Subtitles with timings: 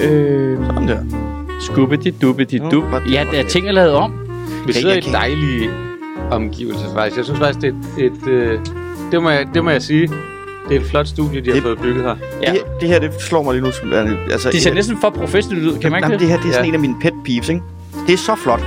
[0.00, 0.98] Øh, Sådan der.
[1.60, 2.84] skubbidi dubbidi Nå, dub.
[3.10, 4.12] Ja, der er ting er lavet om.
[4.66, 5.70] Vi sidder i dejlige
[6.30, 7.16] omgivelser faktisk.
[7.16, 8.12] Jeg synes faktisk, det er et...
[8.12, 8.60] et øh,
[9.12, 10.08] det, må jeg, det må jeg sige.
[10.68, 12.16] Det er et flot studie, de har Det- fået bygget her.
[12.42, 12.52] Ja.
[12.52, 13.72] Det, det her, det slår mig lige nu.
[13.72, 16.28] Som, altså, Det ser næsten for professionelt ud, kan man ikke det det?
[16.28, 16.68] her, det er sådan Ja.
[16.68, 17.62] en af mine pet peeves, ikke?
[18.06, 18.60] Det er så flot.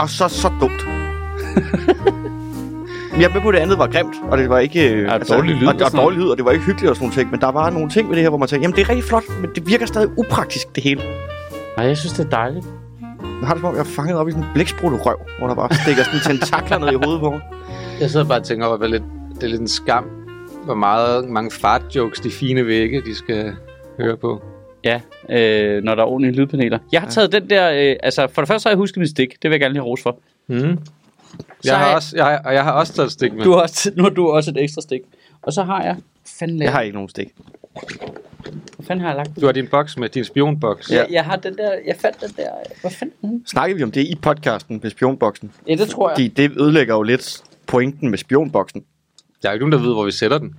[0.00, 0.86] Og så, så dumt.
[3.12, 5.02] Men jeg er med på, at det andet var grimt, og det var ikke...
[5.02, 7.04] Ja, dårlig lyd og, og og, dårlig lyd, og det var ikke hyggeligt og sådan
[7.04, 7.30] nogle ting.
[7.30, 9.04] Men der var nogle ting ved det her, hvor man tænkte, jamen det er rigtig
[9.04, 11.02] flot, men det virker stadig upraktisk, det hele.
[11.76, 12.66] Nej, jeg synes, det er dejligt.
[13.22, 15.48] Jeg har det som om, jeg er fanget op i sådan en blæksprutte røv, hvor
[15.48, 17.40] der bare stikker sådan tentakler ned i hovedet på mig.
[18.00, 19.02] Jeg sidder bare og tænker over, at det er lidt,
[19.34, 20.04] det er lidt en skam,
[20.64, 23.52] hvor meget, mange fart-jokes de fine vægge, de skal
[24.00, 24.42] høre på.
[24.84, 26.78] Ja, øh, når der er ordentlige lydpaneler.
[26.92, 29.28] Jeg har taget den der, øh, altså for det første har jeg husket min stik.
[29.42, 30.18] Det vil jeg gerne lige have ros for.
[30.46, 30.78] Mm.
[31.64, 33.44] Jeg har jeg- også, jeg, har, og jeg har også taget et stik med.
[33.44, 35.00] Du har også, nu har du også et ekstra stik.
[35.42, 35.96] Og så har jeg,
[36.38, 37.28] fanden, Jeg har ikke nogen stik.
[37.72, 39.40] hvad fanden har jeg lagt?
[39.40, 40.90] Du har din boks med, din spionboks.
[40.90, 40.96] Ja.
[40.96, 42.48] Jeg, jeg har den der, jeg fandt den der,
[42.80, 43.14] hvad fanden?
[43.22, 43.46] er den?
[43.46, 45.52] Snakker vi om det i podcasten med spionboksen?
[45.68, 46.14] Ja, det tror jeg.
[46.14, 48.84] Fordi det ødelægger jo lidt pointen med spionboksen.
[49.42, 50.54] Der er ikke nogen, der ved, hvor vi sætter den.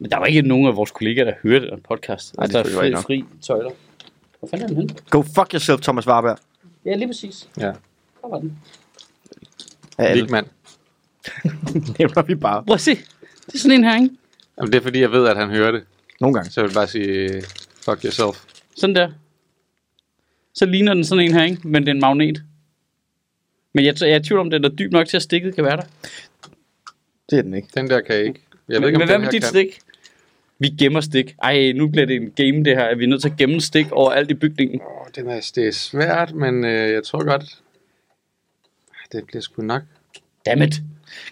[0.00, 2.36] Men der var ikke nogen af vores kollegaer, der hørte den podcast.
[2.36, 3.70] Nej, det altså, er der er selvfølgelig fri, fri tøjler.
[4.38, 4.94] Hvor fanden er den henne?
[5.10, 6.38] Go fuck yourself, Thomas Warberg.
[6.84, 7.48] Ja, lige præcis.
[7.58, 7.66] Ja.
[7.66, 8.58] Der var den.
[9.98, 10.22] Alle.
[10.22, 10.44] Vigman.
[11.98, 12.64] Nævner vi bare.
[12.64, 12.94] Prøv at se.
[13.46, 14.10] Det er sådan en her, ikke?
[14.58, 15.84] Jamen, det er fordi, jeg ved, at han hører det.
[16.20, 16.50] Nogle gange.
[16.50, 17.42] Så jeg vil bare sige,
[17.84, 18.44] fuck yourself.
[18.76, 19.10] Sådan der.
[20.54, 21.68] Så ligner den sådan en her, ikke?
[21.68, 22.42] Men det er en magnet.
[23.74, 25.64] Men jeg, jeg er i tvivl om, den er dyb nok til, at stikket kan
[25.64, 25.82] være der.
[27.30, 27.68] Det er den ikke.
[27.74, 28.40] Den der kan jeg ikke.
[28.68, 29.48] Jeg ved men, ikke, om men hvad med dit kan.
[29.48, 29.78] stik?
[30.62, 31.34] Vi gemmer stik.
[31.42, 33.60] Ej, nu bliver det en game det her, at vi er nødt til at gemme
[33.60, 34.80] stik over alt i bygningen.
[34.80, 37.44] Åh, den er, det er svært, men øh, jeg tror godt...
[39.12, 39.82] Det bliver sgu nok.
[40.46, 40.74] Dammit.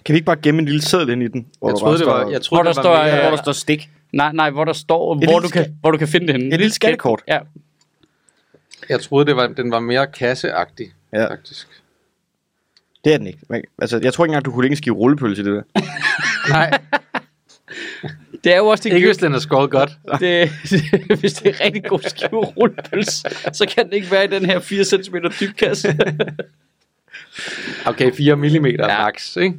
[0.04, 1.46] Kan vi ikke bare gemme en lille seddel ind i den?
[1.58, 3.16] Hvor Jeg der troede, det var, står- jeg troede, Hvor det der var står, mere,
[3.16, 3.90] øh, hvor der står stik.
[4.12, 6.54] Nej, nej, hvor der står, hvor lille du, kan, hvor du kan finde det henne.
[6.54, 7.22] Et lille skattekort.
[7.28, 7.38] Ja.
[8.88, 11.30] jeg troede, det var, den var mere kasseagtig, Ja.
[11.30, 11.68] faktisk.
[13.04, 13.38] Det er den ikke.
[13.78, 15.62] Altså, jeg tror ikke engang, du kunne en skive rullepølse i det der.
[16.48, 16.70] Nej,
[18.44, 19.90] Det er jo også det, ikke hvis den er skåret godt.
[20.20, 20.50] det,
[21.20, 23.08] hvis det er rigtig god skive rullepøls,
[23.56, 25.96] så kan det ikke være i den her 4 cm dyb kasse.
[27.86, 29.02] Okay, 4 mm Ja.
[29.02, 29.56] max, ikke?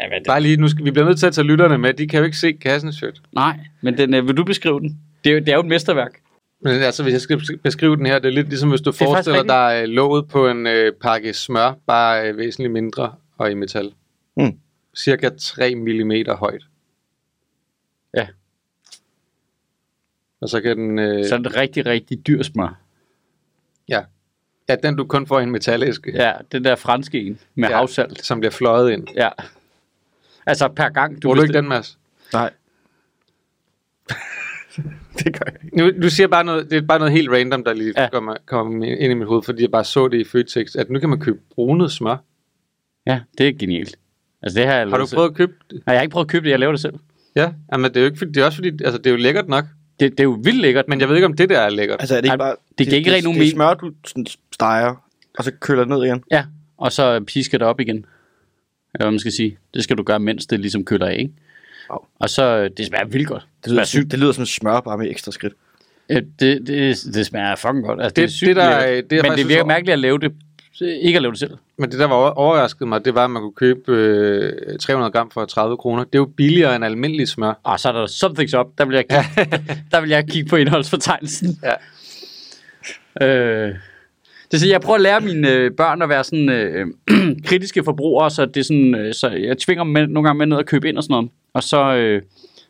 [0.00, 1.94] ja, men det, Bare lige, nu skal, vi bliver nødt til at tage lytterne med.
[1.94, 3.20] De kan jo ikke se kassen sødt.
[3.32, 4.98] nej, men den, øh, vil du beskrive den?
[5.24, 6.10] Det er, jo, det er jo et mesterværk.
[6.62, 8.94] Men altså, hvis jeg skal beskrive den her, det er lidt ligesom hvis du er
[8.94, 13.54] forestiller dig øh, låget på en øh, pakke smør, bare øh, væsentligt mindre og i
[13.54, 13.90] metal.
[14.36, 14.52] Mm.
[14.96, 16.62] Cirka 3 mm højt.
[20.40, 20.98] Og så kan den...
[20.98, 22.78] Øh, Så er det rigtig, rigtig dyr smør.
[23.88, 24.02] ja.
[24.68, 27.76] ja, den du kun får i en metalæske, Ja, den der franske en med ja.
[27.76, 28.24] Havsalt.
[28.24, 29.06] som bliver fløjet ind.
[29.14, 29.28] Ja.
[30.46, 31.98] Altså per gang, du Tror du ikke den, Mads?
[32.32, 32.50] Nej.
[35.18, 35.76] det gør jeg ikke.
[35.76, 38.08] Nu, du siger bare noget, det er bare noget helt random, der lige Ja.
[38.12, 40.98] kommer, kommer ind i mit hoved, fordi jeg bare så det i Føtex, at nu
[40.98, 42.16] kan man købe brunet smør.
[43.06, 43.98] Ja, det er genialt.
[44.42, 45.16] Altså det har jeg Har du selv.
[45.16, 45.82] prøvet at købe det?
[45.86, 46.94] Nej, jeg har ikke prøvet at købe det, jeg laver det selv.
[47.36, 49.16] Ja, Jamen, det er jo ikke, fordi- det er også fordi, altså det er jo
[49.16, 49.64] lækkert nok,
[50.00, 52.00] Det, det er jo vildt lækkert, men jeg ved ikke, om det der er lækkert.
[52.00, 52.54] Altså, er det ikke bare...
[52.78, 54.94] det giver ikke rigtig nogen Det er smør, du sådan steger,
[55.38, 56.22] og så køler det ned igen.
[56.30, 56.44] Ja,
[56.78, 57.96] og så pisker det op igen.
[57.96, 59.58] Eller hvad man skal sige.
[59.74, 61.32] Det skal du gøre, mens det ligesom køler af, ikke?
[61.90, 61.98] Wow.
[62.18, 63.46] Og så, det smager vildt godt.
[63.64, 64.10] Det lyder, sygt.
[64.10, 65.52] det lyder som smør, bare med ekstra skridt.
[66.10, 68.00] Ja, det, det, det smager fucking godt.
[68.02, 69.10] Altså, det, Det- er sygt det der- lækkert.
[69.10, 70.32] det er Men det virker mærkeligt at lave det,
[70.80, 71.50] ikke at lave det selv.
[71.78, 75.10] Men det, der var over- overrasket mig, det var, at man kunne købe øh, 300
[75.12, 76.04] gram for 30 kroner.
[76.04, 77.60] Det er jo billigere end almindelig smør.
[77.62, 78.66] Og så er der something's up.
[78.78, 81.58] Der vil jeg kigge, der vil jeg kigge på indholdsfortegnelsen.
[81.62, 81.72] Ja.
[83.26, 83.74] Øh,
[84.52, 86.86] det er, jeg prøver at lære mine øh, børn at være sådan øh,
[87.48, 90.46] kritiske forbrugere, så det er sådan, øh, så jeg tvinger dem med, nogle gange med
[90.46, 91.30] ned at købe ind og sådan noget.
[91.54, 92.22] Og så, øh,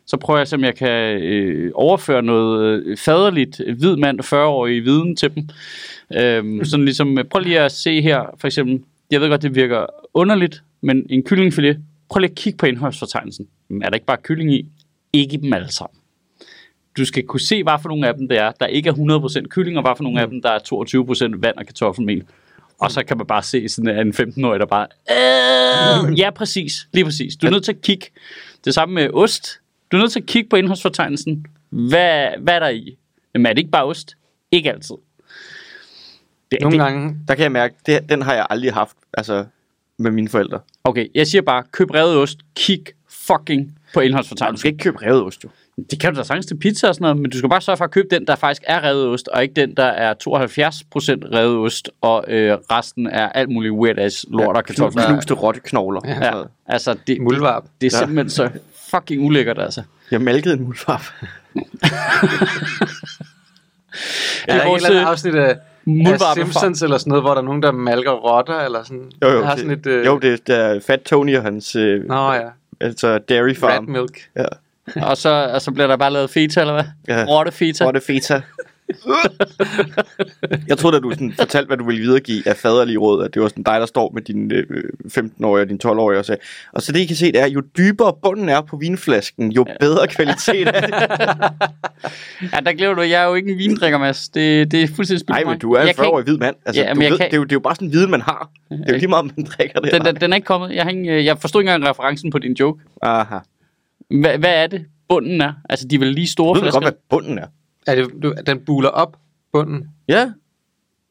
[0.07, 5.15] så prøver jeg, om jeg kan øh, overføre noget øh, faderligt hvid mand, 40-årig viden
[5.15, 5.49] til dem.
[6.13, 9.55] Øh, sådan ligesom, øh, prøv lige at se her, for eksempel, jeg ved godt, det
[9.55, 13.47] virker underligt, men en kyllingfilet, prøv lige at kigge på indholdsfortegnelsen.
[13.81, 14.65] Er der ikke bare kylling i?
[15.13, 15.97] Ikke dem alle sammen
[16.97, 19.47] du skal kunne se, hvad for nogle af dem det er, der ikke er 100%
[19.47, 20.59] kylling, og hvad for nogle af dem, der er
[21.35, 22.23] 22% vand og kartoffelmel.
[22.79, 24.87] Og så kan man bare se sådan en 15-årig, der bare...
[25.11, 26.87] Øh, ja, præcis.
[26.93, 27.35] Lige præcis.
[27.35, 28.05] Du er nødt til at kigge.
[28.65, 29.59] Det samme med ost.
[29.91, 31.45] Du er nødt til at kigge på indholdsfortegnelsen.
[31.69, 32.97] Hvad, hvad er der i?
[33.33, 34.17] Jamen er det ikke bare ost?
[34.51, 34.95] Ikke altid.
[36.51, 39.45] Det, Nogle det, gange, Der kan jeg mærke, det, den har jeg aldrig haft, altså
[39.97, 40.59] med mine forældre.
[40.83, 42.37] Okay, jeg siger bare, køb revet ost.
[42.55, 44.57] Kig fucking på Nej, du indholdsfortegnelsen.
[44.59, 45.49] skal ikke købe revet ost, jo.
[45.91, 47.77] Det kan du da sagtens til pizza og sådan noget, men du skal bare sørge
[47.77, 50.27] for at købe den, der faktisk er revet ost, og ikke den, der er 72%
[51.33, 55.03] revet ost, og øh, resten er alt muligt weird ass lort og kartofler.
[55.03, 56.01] Knu- Knuste rotteknogler.
[56.05, 56.37] Ja.
[56.37, 57.63] Ja, altså det, Muldvarp.
[57.81, 58.05] det er Ja.
[58.05, 58.49] simpelthen så
[58.91, 59.81] fucking ulækkert, altså.
[60.11, 61.01] Jeg malkede en muldvarp.
[64.47, 65.57] Er der vores, ikke et øh, afsnit af,
[65.87, 69.11] af Simpsons eller sådan noget, hvor der er nogen, der malker rotter, eller sådan?
[69.23, 71.43] Jo, jo, Jeg har det, sådan et, øh, jo det, det er Fat Tony og
[71.43, 72.41] hans øh, Nå ja,
[72.81, 73.85] altså dairy rat farm.
[73.89, 74.19] milk.
[74.35, 74.45] Ja.
[75.01, 76.83] Og så, og så bliver der bare lavet feta, eller hvad?
[77.07, 77.25] Ja.
[77.27, 77.91] Rotte feta.
[77.91, 78.41] Det feta?
[80.67, 83.41] jeg troede, at du sådan fortalte, hvad du ville videregive af faderlige råd, at det
[83.41, 86.41] var sådan dig, der står med din øh, 15-årige og din 12-årige og sagde,
[86.73, 89.65] og så det I kan se, det er, jo dybere bunden er på vinflasken, jo
[89.79, 90.93] bedre kvalitet er det.
[92.53, 94.29] Ja, der glemmer du, jeg er jo ikke en vindrikker, Mads.
[94.29, 96.55] Det, det er fuldstændig spildt Nej, men du er en Jeg kan 40-årig hvid mand.
[96.65, 98.11] Altså, Ja, du ved, kan- det, er jo, det er jo bare sådan en viden,
[98.11, 98.49] man har.
[98.69, 99.91] Det er jo lige meget, om man drikker det.
[99.93, 100.71] den, den, den er ikke kommet.
[100.75, 102.83] Jeg, har ikke, øh, jeg forstod ikke engang referencen på din joke.
[103.01, 103.37] Aha.
[104.21, 105.53] Hvad, hvad er det, bunden er?
[105.69, 106.79] Altså, de er vel lige store Du ved flasker?
[106.81, 107.45] godt, hvad bunden er.
[107.87, 109.17] Er det, du, den buler op
[109.53, 109.87] bunden?
[110.07, 110.31] Ja.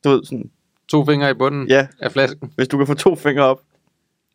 [0.05, 0.51] Du ved sådan,
[0.89, 2.53] To fingre i bunden ja, af flasken?
[2.57, 3.61] hvis du kan få to fingre op.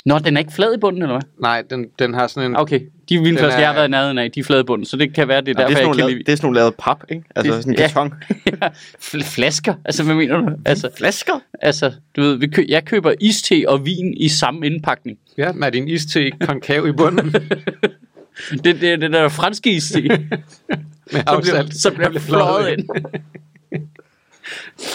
[0.06, 1.22] Nå, den er ikke flad i bunden, eller hvad?
[1.42, 2.58] Nej, den, den har sådan en...
[2.58, 2.80] Okay,
[3.10, 4.98] de vinflasker, er- jeg har været i nærheden af, de er flade i bunden, så
[4.98, 6.36] det kan være, det er Ja, det, derfor, er sådan jeg lavet, lide det er
[6.36, 7.24] sådan nogle lavet pap, ikke?
[7.36, 7.88] Altså Det- sådan en ja.
[7.88, 8.14] karton.
[9.14, 9.74] Fl- flasker.
[9.86, 10.50] Altså, hvad mener du?
[10.66, 11.40] Altså, Flasker?
[11.62, 15.18] altså du ved, vi kø- jeg køber iste og vin i samme indpakning.
[15.38, 17.34] Ja, med din iste konkav i bunden.
[18.50, 22.90] Det, det er det der franske iste, med så bliver, så bliver fløjet ind.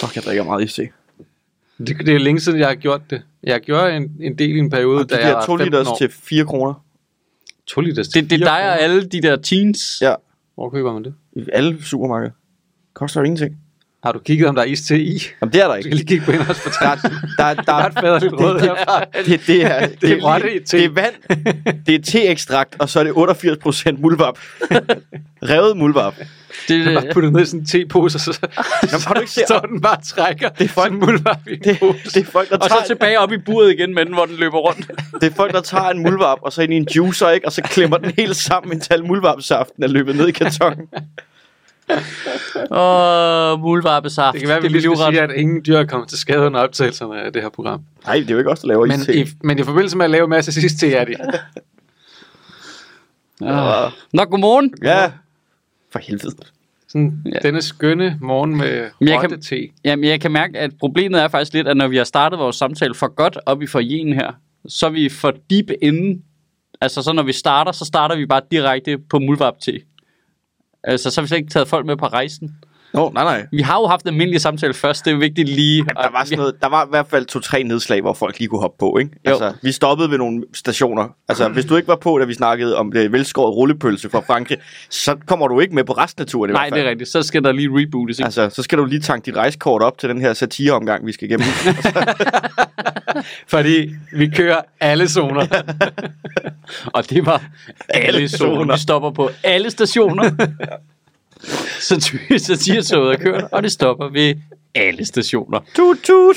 [0.01, 0.89] Fuck, jeg drikker meget is til.
[1.79, 3.23] Det, det er længe siden, jeg har gjort det.
[3.43, 5.67] Jeg gjorde en, en del i en periode, Og da jeg der var 2 15
[5.67, 5.97] liters år.
[5.99, 6.85] til 4 kroner.
[7.67, 9.99] 2 liters til Det, det er dig og alle de der teens.
[10.03, 10.15] Ja,
[10.55, 11.15] Hvor køber man det?
[11.33, 12.33] i alle supermarkeder.
[12.95, 13.57] Koster jo ingenting.
[14.07, 15.23] Har du kigget, om der er is til i?
[15.43, 15.97] Jamen, det er der Du skal ikke.
[15.97, 17.11] lige kigge på indholdsfortegnelsen.
[17.39, 19.05] Der, der, der, Der er et faderligt råd herfra.
[19.27, 20.77] det, det, er, det, er rotte i te.
[20.77, 21.15] det er vand,
[21.87, 24.39] det er teekstrakt, og så er det 88% muldvarp.
[25.43, 26.15] Revet muldvarp.
[26.69, 29.33] Det, Den bare puttet ned i sådan en tepose, og så, Jamen, har du ikke
[29.33, 31.99] set- står den bare og trækker Det er folk- sådan muldvarp i en Det, pose.
[32.05, 34.25] det, er folk, der og så tager, tilbage op i buret igen med den, hvor
[34.25, 34.91] den løber rundt.
[35.21, 37.47] det er folk, der tager en muldvarp, og så ind i en juicer, ikke?
[37.47, 40.87] og så klemmer den helt sammen, indtil al muldvarpsaften er løbet ned i kartongen.
[42.71, 44.33] Åh, mulvarpesaft.
[44.33, 46.19] Det kan være, at vi er lige skal sige, at ingen dyr er kommet til
[46.19, 47.81] skade under optagelserne af det her program.
[48.07, 50.05] Nej, det er jo ikke os, der laver Men is i, men i forbindelse med
[50.05, 51.17] at lave en masse sidst til, er det.
[53.43, 53.91] Ah.
[54.13, 54.75] Nå, godmorgen.
[54.83, 55.13] Ja,
[55.93, 56.37] for helvede.
[56.89, 57.31] Sådan, Ja.
[57.35, 57.39] ja.
[57.39, 59.69] Denne skønne morgen med Men jeg kan- rotte-te.
[59.85, 62.57] Jamen, jeg kan mærke, at problemet er faktisk lidt, at når vi har startet vores
[62.57, 64.33] samtale for godt op i forjen her,
[64.69, 66.23] så er vi for deep inde.
[66.81, 69.81] Altså, så når vi starter, så starter vi bare direkte på mulvarp te.
[70.87, 72.57] Altså, så har vi slet ikke taget folk med på rejsen.
[72.97, 73.47] Nå, nej, nej.
[73.53, 75.85] Vi har jo haft en almindelig samtale først, det er vigtigt lige...
[75.85, 78.61] Der var, sådan noget, der var i hvert fald to-tre nedslag, hvor folk lige kunne
[78.61, 79.11] hoppe på, ikke?
[79.27, 79.31] Jo.
[79.31, 81.09] Altså, vi stoppede ved nogle stationer.
[81.29, 84.59] Altså, hvis du ikke var på, da vi snakkede om det velskåret rullepølse fra Frankrig,
[84.91, 86.87] så kommer du ikke med på resten af turen i Nej, hvert det fald.
[86.87, 87.11] er rigtigt.
[87.11, 88.19] Så skal der lige rebootes.
[88.19, 88.25] Ikke?
[88.25, 91.29] Altså, så skal du lige tanke dit rejsekort op til den her satireomgang, vi skal
[91.29, 91.47] igennem.
[93.49, 95.47] Fordi vi kører alle zoner.
[96.95, 97.43] Og det var
[97.89, 98.55] alle Alle zoner.
[98.55, 98.75] zoner.
[98.75, 100.31] Vi stopper på alle stationer.
[101.81, 104.35] så satirettoget er kørt, og det stopper ved
[104.75, 105.61] alle stationer.
[105.77, 106.37] tut, tut.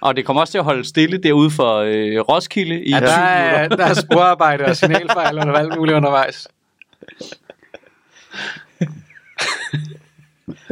[0.00, 3.06] Og det kommer også til at holde stille derude for øh, Roskilde i Ja, 20
[3.08, 3.58] der, minutter.
[3.58, 6.48] er, der er sporarbejde og signalfejl og alt muligt undervejs.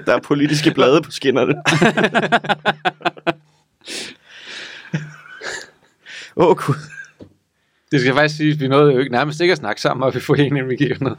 [0.07, 1.55] Der er politiske blade på skinnerne.
[6.37, 6.75] Åh, oh, gud.
[7.93, 10.15] Det skal faktisk sige, at vi nåede jo ikke nærmest ikke at snakke sammen, og
[10.15, 11.17] vi får en, gik ned.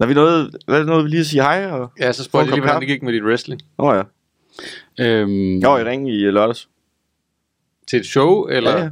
[0.00, 1.66] Når vi nåede, hvad er det noget, vi lige at sige hej?
[1.66, 1.92] Og...
[2.00, 3.60] Ja, så spurgte jeg lige, hvordan det gik med dit wrestling.
[3.78, 4.02] Åh oh, ja.
[5.04, 6.68] Øhm, Jeg var i ring i øh, lørdags.
[7.90, 8.90] Til et show, eller Ja, ja,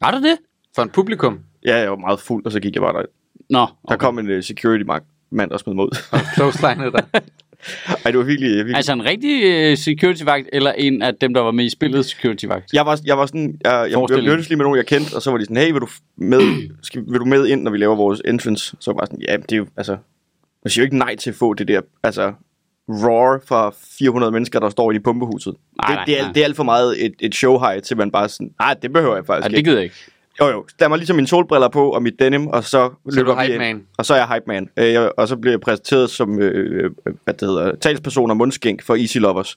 [0.00, 0.36] var det det?
[0.74, 1.40] for en publikum?
[1.66, 3.02] ja, jeg var meget fuld, og så gik jeg bare der.
[3.50, 3.96] Nå, Der okay.
[3.96, 4.84] kom en uh, security
[5.30, 5.96] mand og smed mod.
[6.34, 7.02] Clothesline der.
[8.04, 8.76] Ej, det var virkelig, virkelig.
[8.76, 12.72] Altså en rigtig uh, security-vagt, eller en af dem, der var med i spillet security-vagt?
[12.72, 15.30] Jeg var, jeg var sådan, jeg, jeg, mødtes lige med nogen, jeg kendte, og så
[15.30, 16.40] var de sådan, hey, vil du med,
[16.82, 18.76] skal, vil du med ind, når vi laver vores entrance?
[18.80, 19.96] Så var jeg sådan, ja, det er jo, altså,
[20.64, 22.32] man siger jo ikke nej til at få det der, altså,
[22.88, 25.54] roar fra 400 mennesker, der står i pumpehuset.
[25.82, 26.32] Nej, det, nej, det, er, nej.
[26.32, 28.92] det er alt for meget et, et show high, til man bare sådan, nej, det
[28.92, 29.68] behøver jeg faktisk Ja, det ikke.
[29.70, 29.96] gider jeg ikke.
[30.40, 33.14] Jo, jo, der var ligesom mine solbriller på, og mit denim, og så, Så er
[33.14, 33.82] løber hype man.
[33.98, 34.68] Og så er jeg hype man.
[34.76, 36.90] Øh, jeg, og så bliver jeg præsenteret som, øh, øh,
[37.24, 39.56] hvad det hedder, talsperson og mundskænk for Easy Lovers.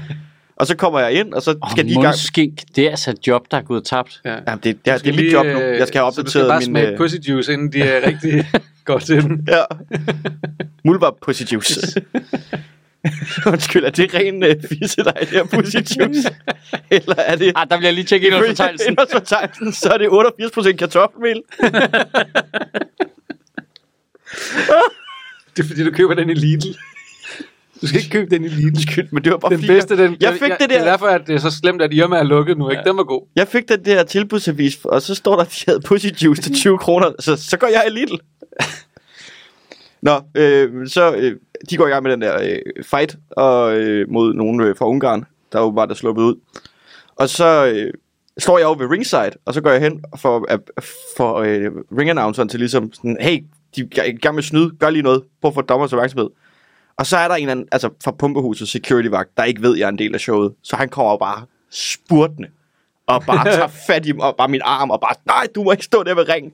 [0.56, 2.04] og så kommer jeg ind, og så Oh, skal de i gang.
[2.04, 4.20] mundskink, det er altså et job, der er gået tabt.
[4.24, 4.30] Ja.
[4.30, 5.52] Jamen, det, det, det, det er mit job nu.
[5.52, 6.66] øh, Jeg skal have Så du skal opdateret bare min...
[6.66, 8.46] smage øh, pussy juice, inden de er rigtig
[8.86, 9.48] godt til den.
[9.48, 9.62] Ja.
[10.84, 12.02] Mulvar pussy juice.
[13.46, 16.34] Undskyld, er det ren uh, fisse dig, det her pussy juice?
[16.90, 17.52] Eller er det...
[17.56, 18.88] Ah, der vil jeg lige tjekke ind under fortegnelsen.
[18.90, 20.08] Indholdsfortegnelsen, så er det
[20.72, 21.42] 88% kartoffelmel.
[25.56, 26.66] Det er fordi, du køber den i Lidl.
[27.82, 28.66] Du skal ikke købe den i Lidl.
[28.66, 30.84] Undskyld, men det var bare Den fordi, bedste, den, jeg fik jeg, det Det er
[30.84, 32.70] der, derfor, at det er så slemt, at Irma er lukket nu.
[32.70, 32.82] Ikke?
[32.86, 33.28] Den var god.
[33.36, 36.54] jeg fik den der tilbudsavis, og så står der, at de havde pussy juice til
[36.54, 38.14] 20 kroner, så, så går jeg i Lidl.
[40.02, 41.36] Nå, øh, så øh,
[41.70, 44.88] de går i gang med den der øh, fight og, øh, mod nogen øh, fra
[44.88, 46.34] Ungarn, der jo bare der sluppet ud.
[47.16, 47.92] Og så øh,
[48.38, 50.58] står jeg over ved ringside, og så går jeg hen for, øh,
[51.16, 53.44] for øh, ring-announceren til ligesom sådan, hey,
[53.76, 56.28] de er i gang med at snyde, gør lige noget, prøv at få dommers opmærksomhed.
[56.96, 59.88] Og så er der en anden, altså fra pumpehuset security-vagt, der ikke ved, jeg er
[59.88, 60.54] en del af showet.
[60.62, 62.48] Så han kommer jo bare spurtende,
[63.06, 65.84] og bare tager fat i og bare min arm, og bare, nej, du må ikke
[65.84, 66.52] stå der ved ringen.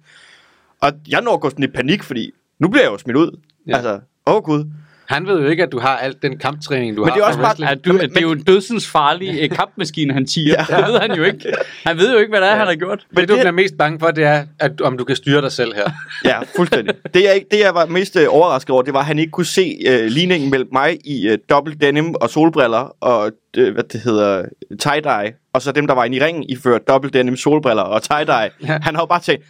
[0.82, 3.38] Og jeg når at gå sådan i panik, fordi nu bliver jeg jo smidt ud.
[3.66, 3.70] Ja.
[3.70, 3.76] Ja.
[3.76, 4.64] Altså, åh oh, gud.
[5.06, 7.16] Han ved jo ikke, at du har alt den kamptræning, du Men har.
[7.16, 7.68] det er også bare-.
[7.68, 10.54] Ja, du, det er jo en dødsens farlig øh, kampmaskine, han tiger.
[10.70, 10.76] Ja.
[10.76, 10.76] Ja.
[10.86, 11.52] Det ved han jo ikke.
[11.86, 13.06] Han ved jo ikke, hvad det er, han har gjort.
[13.10, 15.52] Det, du det- bliver mest bange for, det er, at, om du kan styre dig
[15.52, 15.90] selv her.
[16.30, 16.94] Ja, fuldstændig.
[17.14, 19.30] det, jeg, ikke- det, jeg var mest øh, overrasket over, det var, at han ikke
[19.30, 23.84] kunne se øh, ligningen mellem mig i øh, dobbelt denim og solbriller og, øh, hvad
[23.84, 24.44] det hedder,
[24.82, 28.32] tie-dye, og så dem, der var inde i ringen, iført dobbelt denim, solbriller og tie-dye.
[28.32, 28.48] Ja.
[28.66, 28.78] Ja.
[28.82, 29.44] Han har jo bare tænkt,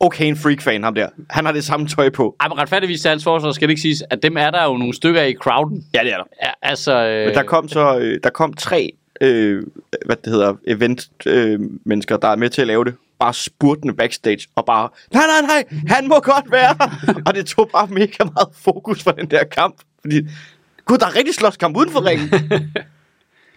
[0.00, 1.08] okay, en freak-fan, ham der.
[1.30, 2.36] Han har det samme tøj på.
[2.40, 4.76] Ej, men retfærdigvis til hans forsvar skal det ikke siges, at dem er der jo
[4.76, 5.84] nogle stykker i crowden.
[5.94, 6.24] Ja, det er der.
[6.42, 7.06] Ja, altså...
[7.06, 9.62] Øh, Men der kom så øh, der kom tre øh,
[10.06, 13.94] hvad det hedder event øh, mennesker der er med til at lave det bare spurtende
[13.94, 17.86] backstage og bare nej nej nej han må godt være her." og det tog bare
[17.86, 20.20] mega meget fokus fra den der kamp fordi
[20.84, 22.30] gud der er rigtig slåskamp uden for ringen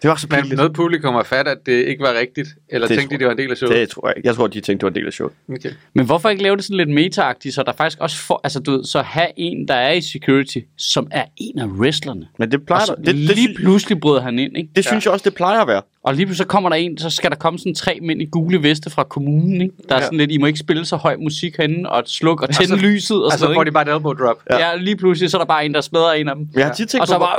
[0.04, 2.48] det var så Men pinligt noget publikum har fat, at det ikke var rigtigt.
[2.68, 3.76] Eller Det tænkte tror de, det var en del af showet.
[3.76, 4.26] det tror jeg ikke.
[4.26, 5.70] jeg tror de tænkte det var en del af showet Okay.
[5.94, 8.40] Men hvorfor ikke lave det sådan lidt meta så der faktisk også får...
[8.44, 12.26] Altså, du ved, så have en, der er i security, som er en af wrestlerne.
[12.38, 14.70] men det plejer Og så det, det, lige pludselig bryder han ind, ikke?
[14.76, 16.98] det synes jeg også det plejer at være Og lige pludselig så kommer der en,
[16.98, 19.74] så skal der komme sådan tre mænd i gule veste fra kommunen, ikke?
[19.88, 20.04] Der er Ja.
[20.04, 22.76] sådan lidt, I må ikke spille så høj musik herinde, og sluk og tænde så-
[22.76, 24.42] lyset og Og så sådan får noget, de bare et elbow drop.
[24.50, 24.62] ikke?
[24.64, 26.48] Ja, lige pludselig så er der bare en, der smadrer en af dem.
[26.54, 27.36] jeg har tit tænkt Og så på, bare,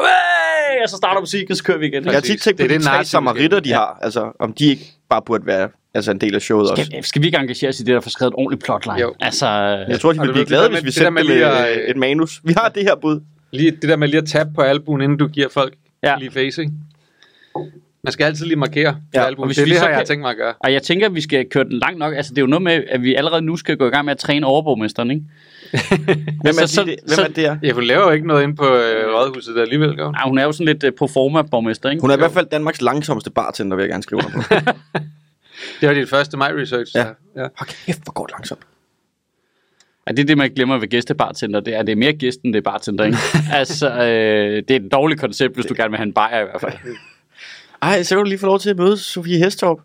[0.76, 2.06] "Way!" og så starter musikken, og så kører vi igen.
[2.06, 3.76] jeg har tit tænkt Det på er de det tre narrativ, samaritter de ja.
[3.76, 7.04] har altså om de ikke bare burde være altså en del af showet også Skal,
[7.04, 9.00] skal vi ikke engagere os i det, der får skrevet et ordentligt plotline?
[9.02, 9.14] Jo.
[9.20, 9.48] Altså,
[9.90, 11.68] Jeg tror, de ville blive glade, det hvis vi det sendte med dem lige øh,
[11.68, 12.42] at- et manus.
[12.44, 13.22] Vi har det her bud.
[13.52, 16.10] Lige, det der med lige at tabe på albuen, inden du giver folk Ja.
[16.12, 16.18] ja.
[16.18, 16.74] lige face, ikke?
[18.06, 19.48] Man skal altid lige markere på Ja, albuen.
[19.48, 20.54] hvis Det er vi det så her, jeg kan- tænkt mig at gøre.
[20.60, 22.14] og jeg tænker, at vi skal køre den langt nok.
[22.16, 24.12] Altså, det er jo noget med, at vi allerede nu skal gå i gang med
[24.12, 25.24] at træne overborgmesteren, ikke?
[25.88, 26.96] Hvem er, Altså, de, så- det?
[27.08, 27.58] så- Hvem er det her?
[27.64, 30.16] Ja, hun laver jo ikke noget inde på øh, rådhuset der alligevel, gør hun?
[30.24, 32.02] Ja, hun er jo sådan lidt uh, pro forma borgmester, ikke?
[32.02, 34.56] Hun er i hvert fald Danmarks langsomste bartender, vil jeg gerne skrive under på.
[35.82, 36.92] Det var dit første my research.
[36.96, 37.04] Ja.
[37.04, 37.42] så- ja.
[37.42, 38.62] Hold kæft, hvor går det langsomt.
[40.08, 41.60] Ja, det er det, man glemmer ved gæstebartender.
[41.60, 43.18] Det er, det er mere gæsten, det er bartender, ikke?
[43.54, 46.44] altså, øh, det er et dårligt koncept, hvis du gerne vil have en bajer i
[46.44, 46.74] hvert fald.
[47.86, 49.78] Ej, så kan du lige få lov til at møde Sofie Hestorp.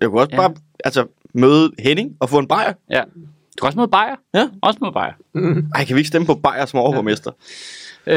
[0.00, 0.42] Jeg kunne også Ja.
[0.42, 0.48] ja.
[0.48, 2.72] bare altså, møde Henning og få en bajer.
[2.90, 3.02] Ja.
[3.58, 4.14] Du kan også møde bajer.
[4.34, 4.48] Ja.
[4.62, 5.12] Også møde bajer.
[5.74, 7.30] Ej, kan vi ikke stemme på bajer som overborgmester?
[8.06, 8.14] Øh,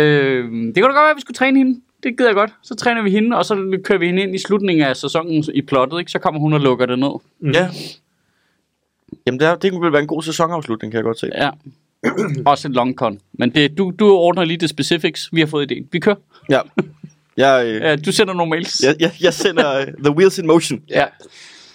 [0.52, 1.82] det kunne da godt være, at vi skulle træne hende.
[2.04, 2.52] Det gider jeg godt.
[2.64, 5.62] Så træner vi hende, og så kører vi hende ind i slutningen af sæsonen i
[5.62, 6.12] plottet, ikke?
[6.12, 7.10] Så kommer hun og lukker det ned.
[7.40, 7.52] Mm.
[7.52, 7.70] Ja.
[9.28, 11.30] Jamen, det, er, det kunne vel være en god sæsonafslutning, kan jeg godt se.
[11.36, 11.50] Ja.
[12.46, 13.20] Også en long con.
[13.34, 15.30] Men det, du, du ordner lige det specifics.
[15.34, 15.86] Vi har fået idéen.
[15.92, 16.16] Vi kører.
[16.50, 16.60] Ja.
[17.38, 18.84] Jeg, øh, Ja, du sender nogle mails.
[18.84, 20.80] jeg, jeg, jeg sender uh, The Wheels in Motion.
[20.90, 21.06] ja.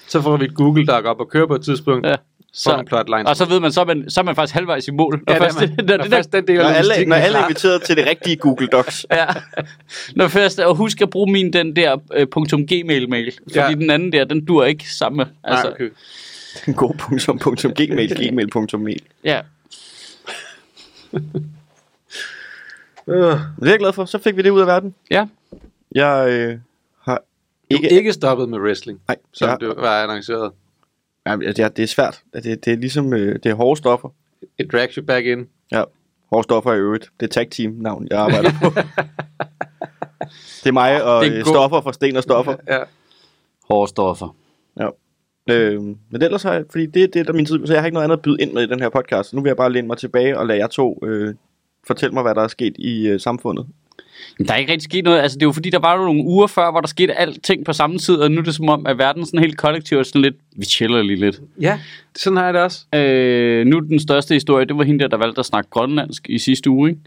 [0.08, 2.06] Så får vi et Google Doc op og kører på et tidspunkt.
[2.06, 2.14] ja.
[2.56, 3.26] Så, plotline.
[3.26, 5.22] og så ved man, så er man, så er man faktisk halvvejs i mål.
[5.26, 7.06] Når ja, først, det, er man, når, når det der, først den del Når alle,
[7.06, 9.06] når er alle er inviteret til det rigtige Google Docs.
[9.10, 9.26] ja.
[10.16, 13.32] Når først, og husk at bruge min den der uh, .gmail-mail.
[13.42, 13.68] Fordi Ja.
[13.68, 15.26] den anden der, den dur ikke sammen med.
[15.44, 15.90] Altså, Nej, okay.
[16.68, 19.00] En god punktum, punktum, gmail, gmail, punktum, mail.
[19.24, 19.40] Ja.
[23.06, 23.12] Det
[23.62, 24.04] er jeg glad for.
[24.04, 24.94] Så fik vi det ud af verden.
[25.10, 25.26] Ja.
[25.94, 26.58] Jeg øh,
[27.00, 27.22] har Du
[27.76, 27.86] ikke...
[27.86, 30.52] er ikke stoppet med wrestling, Nej, som jeg, du var annonceret.
[31.26, 32.22] ja, det, er, det er svært.
[32.34, 33.12] Det, det er ligesom...
[33.14, 34.08] Øh, det er hårde stoffer.
[34.58, 35.48] It drags you back in.
[35.72, 35.84] Ja,
[36.30, 37.10] hårde stoffer i øvrigt.
[37.20, 38.70] Det er tag team navn, jeg arbejder på.
[40.62, 42.56] det er mig og Det er øh, stoffer fra sten og stoffer.
[42.68, 42.78] Ja.
[43.68, 44.36] Hårde stoffer.
[45.50, 47.86] Øh, men ellers har jeg, fordi det, det er der min tid, så jeg har
[47.86, 49.34] ikke noget andet at byde ind med i den her podcast.
[49.34, 51.34] Nu vil jeg bare læne mig tilbage og lade jer to øh,
[51.86, 53.66] fortælle mig, hvad der er sket i øh, samfundet.
[54.38, 55.20] Men der er ikke rigtig sket noget.
[55.20, 57.64] Altså, det er jo fordi, der var jo nogle uger før, hvor der skete alting
[57.64, 60.02] på samme tid, og nu er det som om, at verden sådan helt kollektivt er
[60.02, 61.40] sådan lidt, vi chiller lige lidt.
[61.60, 61.80] ja,
[62.16, 62.84] sådan har jeg det også.
[62.94, 66.38] Øh, nu den største historie, det var hende der, der valgte at snakke grønlandsk i
[66.38, 67.00] sidste uge, ikke?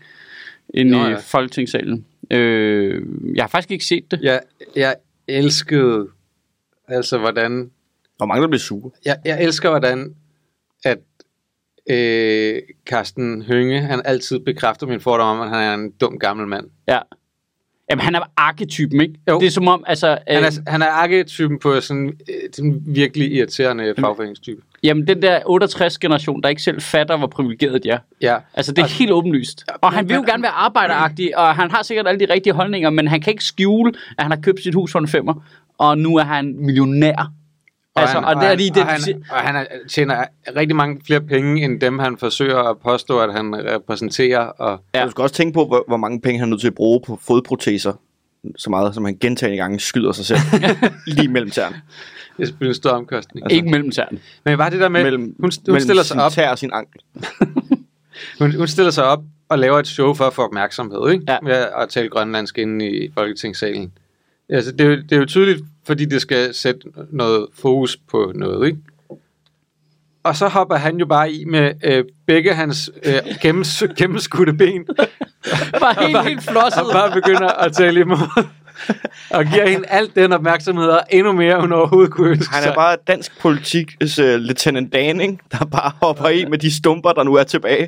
[0.74, 1.18] Inde Nå, i ja.
[1.18, 2.06] Folketingssalen.
[2.32, 3.02] Øh,
[3.36, 4.20] jeg har faktisk ikke set det.
[4.22, 4.40] Jeg,
[4.76, 4.96] jeg
[5.28, 6.08] elskede,
[6.88, 7.70] altså hvordan,
[8.20, 8.92] Og mange, der bliver sure.
[9.06, 10.14] jeg, jeg elsker hvordan,
[10.84, 10.98] at
[11.90, 16.48] øh, Carsten Hønge, han altid bekræfter min fordom om, at han er en dum gammel
[16.48, 16.66] mand.
[16.88, 17.00] Ja.
[17.90, 19.14] Jamen, han er arketypen, ikke?
[19.30, 19.40] Jo.
[19.40, 20.18] Det er som om, altså...
[20.28, 24.62] Han øh, er, han er arketypen på sådan øh, den virkelig irriterende fagforeningstype.
[24.84, 28.00] Jamen, den der 68-generation, der ikke selv fatter, hvor privilegeret de er.
[28.22, 28.38] Ja.
[28.54, 29.66] Altså, det er helt åbenlyst.
[29.82, 32.90] Og han vil jo gerne være arbejderagtig, og han har sikkert alle de rigtige holdninger,
[32.90, 35.34] men han kan ikke skjule, at han har købt sit hus for en femmer,
[35.78, 37.32] og nu er han millionær.
[38.02, 40.24] Altså, han, og det er lige det, og han, og han er, tjener
[40.56, 44.40] rigtig mange flere penge, end dem han forsøger at påstå, at han repræsenterer.
[44.40, 45.06] Og, Ja.
[45.06, 47.02] Du skal også tænke på, hvor, hvor mange penge han er nødt til at bruge
[47.08, 47.94] på fodproteser.
[48.58, 50.40] Så meget, som han gentagende gange skyder sig selv
[51.08, 51.76] lige mellem tæerne.
[52.38, 53.46] det er selvfølgelig en stor omkostning.
[53.46, 54.20] Altså, ikke mellem tæerne.
[54.46, 56.58] Men bare det der med, mellem, hun, hun mellem stiller sig sin op, tær og
[56.60, 57.02] sin ankel.
[58.40, 61.24] hun, hun stiller sig op og laver et show for at få opmærksomhed, ikke?
[61.28, 61.38] Ja.
[61.44, 63.92] Ved at tale grønlandsk inde i Folketingssalen.
[64.50, 68.32] Altså, det, er jo, det er jo tydeligt, fordi det skal sætte noget fokus på
[68.36, 68.80] noget, ikke?
[70.24, 74.86] Og så hopper han jo bare i med øh, begge hans øh, gennems, gennemskudte ben,
[75.82, 76.84] Bare helt, helt flosset.
[76.84, 78.46] og bare begynder at tale imod.
[79.30, 82.70] og giver hende alt den opmærksomhed, og endnu mere, hun overhovedet kunne ønske Han sig.
[82.70, 85.38] er bare dansk politiks uh, Lieutenant Dan, ikke?
[85.52, 87.88] der bare hopper i med de stumper, der nu er tilbage.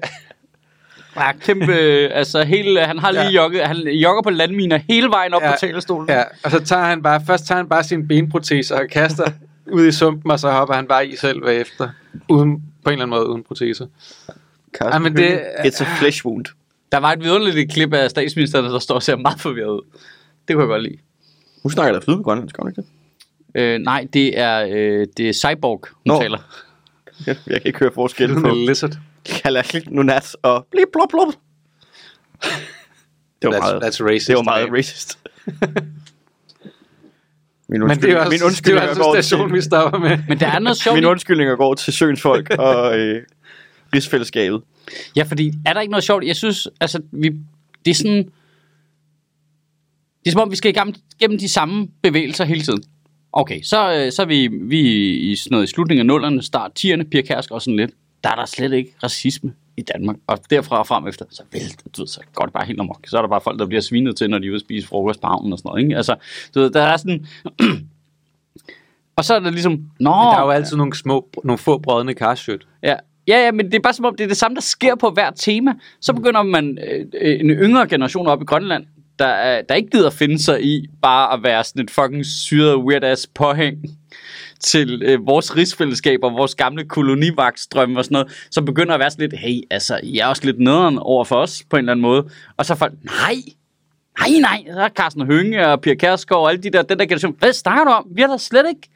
[1.20, 3.30] Ja, kæmpe, altså hele, han har lige Ja.
[3.42, 5.52] jogget, han jogger på landminer hele vejen op Ja.
[5.52, 6.10] på talerstolen.
[6.10, 9.32] Ja, og så tager han bare, først tager han bare sin benprotese og kaster
[9.78, 11.90] ud i sumpen, og så hopper han bare i selv bagefter.
[12.30, 13.86] Uden, på en eller anden måde uden proteser.
[14.78, 16.46] Carsten Ej, men det- It's a flesh wound.
[16.92, 19.82] Der var et vidunderligt klip af statsministeren, der står og ser meget forvirret ud.
[20.48, 20.98] Det kunne jeg godt lide.
[21.64, 22.88] Nu snakker der flydende grønlandsk, gør hun ikke det?
[23.62, 26.22] Øh, nej, det er, øh, det er Cyborg, hun Nå.
[26.22, 26.38] taler.
[27.28, 28.92] Jeg, jeg kan ikke høre forskel på lizard.
[29.30, 31.34] Kalashnik, Nunat og blip, blop, blop.
[33.42, 34.28] Det var That's, meget, that's racist.
[34.28, 34.78] det var meget man.
[34.78, 35.20] racist.
[37.70, 40.18] Min Men det er jo min også, det er altså station, vi til, stopper med.
[40.28, 40.96] Men der er noget sjovt.
[40.96, 43.24] min undskyldninger går til Søens folk og øh,
[43.96, 44.62] rigsfællesskabet.
[45.16, 46.24] Ja, fordi er der ikke noget sjovt?
[46.24, 47.32] Jeg synes, altså, vi,
[47.86, 48.30] det er sådan...
[50.24, 52.84] Det er som om, vi skal igennem, gennem de samme bevægelser hele tiden.
[53.34, 54.82] Okay, så, øh, så er vi, vi
[55.18, 57.92] i sådan noget i slutningen af nullerne, start 10'erne, Pia Kærsgaard og sådan lidt.
[58.24, 60.16] Der er der slet ikke racisme i Danmark.
[60.28, 61.62] Og derfra og frem efter, så vel,
[61.98, 63.08] du ved, så går det bare helt amok.
[63.08, 64.88] Så er der bare folk, der bliver svinet til, når de er ude at spise
[64.88, 65.84] frokost på havnen og sådan noget.
[65.84, 65.98] Ikke?
[65.98, 66.16] Altså,
[66.56, 67.28] du ved, der er sådan...
[69.18, 69.72] og så er der ligesom...
[70.00, 72.68] Nå, Men der er jo altid nogle små, nogle få brødne karshødt.
[72.84, 72.96] Ja.
[73.28, 75.10] Ja, ja, men det er bare som om, det er det samme, der sker på
[75.10, 75.74] hvert tema.
[76.02, 78.86] Så begynder man øh, øh, en yngre generation op i Grønland,
[79.20, 82.76] der, er, der ikke gider finde sig i bare at være sådan et fucking syret
[82.76, 83.78] weird-ass påhæng
[84.60, 89.12] til øh, vores rigsfællesskab og vores gamle kolonivagtstrøm og sådan noget, som begynder at være
[89.12, 91.92] sådan lidt, hey, altså, I er også lidt nederen over for os på en eller
[91.92, 92.30] anden måde.
[92.58, 93.36] Og så er folk, nej,
[94.20, 97.06] nej, nej, så er Carsten Hønge og Pia Kærsgaard og alle de der, den der
[97.06, 98.08] generation, hvad snakker du om?
[98.16, 98.90] Vi har da slet ikke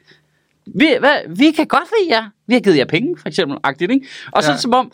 [0.66, 2.30] vi, hvad, vi kan godt lide jer.
[2.46, 3.58] Vi har givet jer penge, for eksempel.
[3.62, 4.06] Agtigt, ikke?
[4.32, 4.52] Og så Ja.
[4.52, 4.58] ja.
[4.58, 4.92] som om,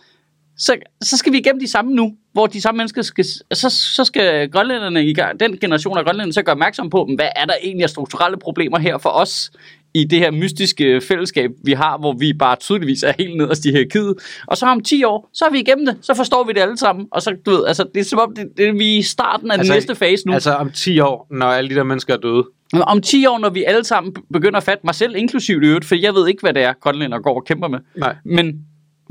[0.56, 4.04] så, så skal vi igennem de samme nu, hvor de samme mennesker skal, så, så
[4.04, 7.54] skal grønlænderne i gang, den generation af grønlænderne, så gøre opmærksom på, hvad er der
[7.62, 9.50] egentlig af strukturelle problemer her for os
[9.94, 13.70] i det her mystiske fællesskab, vi har, hvor vi bare tydeligvis er helt nederst i
[13.70, 14.14] hierarkiet.
[14.46, 16.76] Og så om 10 år, så er vi igennem det, så forstår vi det alle
[16.76, 17.06] sammen.
[17.12, 19.50] Og så, du ved, altså, det er som om, det, det vi er i starten
[19.50, 20.32] af altså, den næste fase nu.
[20.32, 22.44] Altså om 10 år, når alle de der mennesker er døde.
[22.72, 25.84] Om 10 år, når vi alle sammen begynder at fatte mig selv, inklusiv i øvrigt,
[25.84, 27.78] for jeg ved ikke, hvad det er, grønlænder går og kæmper med.
[27.96, 28.16] Nej.
[28.24, 28.54] Men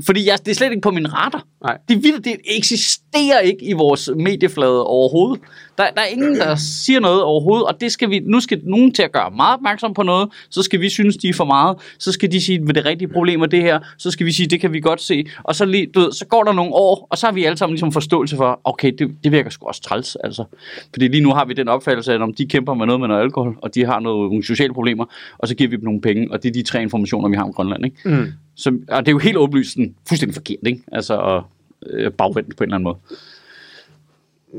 [0.06, 1.44] fordi jeg, det er slet ikke på min radar.
[1.64, 1.78] Nej.
[1.88, 3.09] Det, er vildt, det eksisterer
[3.44, 5.42] ikke i vores medieflade overhovedet.
[5.78, 8.92] Der, der er ingen, der siger noget overhovedet, og det skal vi, nu skal nogen
[8.92, 11.76] til at gøre meget opmærksom på noget, så skal vi synes, de er for meget,
[11.98, 14.46] så skal de sige, hvad det rigtige problem er det her, så skal vi sige,
[14.46, 17.06] det kan vi godt se, og så, lige, du ved, så går der nogle år,
[17.10, 19.82] og så har vi alle sammen ligesom forståelse for, okay, det, det virker sgu også
[19.82, 20.44] træls, altså.
[20.92, 23.22] Fordi lige nu har vi den opfattelse, at om de kæmper med noget med noget
[23.22, 25.04] alkohol, og de har noget, nogle sociale problemer,
[25.38, 27.44] og så giver vi dem nogle penge, og det er de tre informationer, vi har
[27.44, 27.96] om Grønland, ikke?
[28.04, 28.26] Mm.
[28.56, 29.76] Så, og det er jo helt åbenlyst
[30.08, 30.82] fuldstændig forkert, ikke?
[30.92, 31.44] Altså, og,
[31.86, 32.98] øh, bagvendt på en eller anden måde.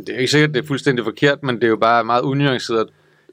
[0.08, 2.88] Det er ikke sikkert, det er fuldstændig forkert, men det er jo bare meget unuanceret,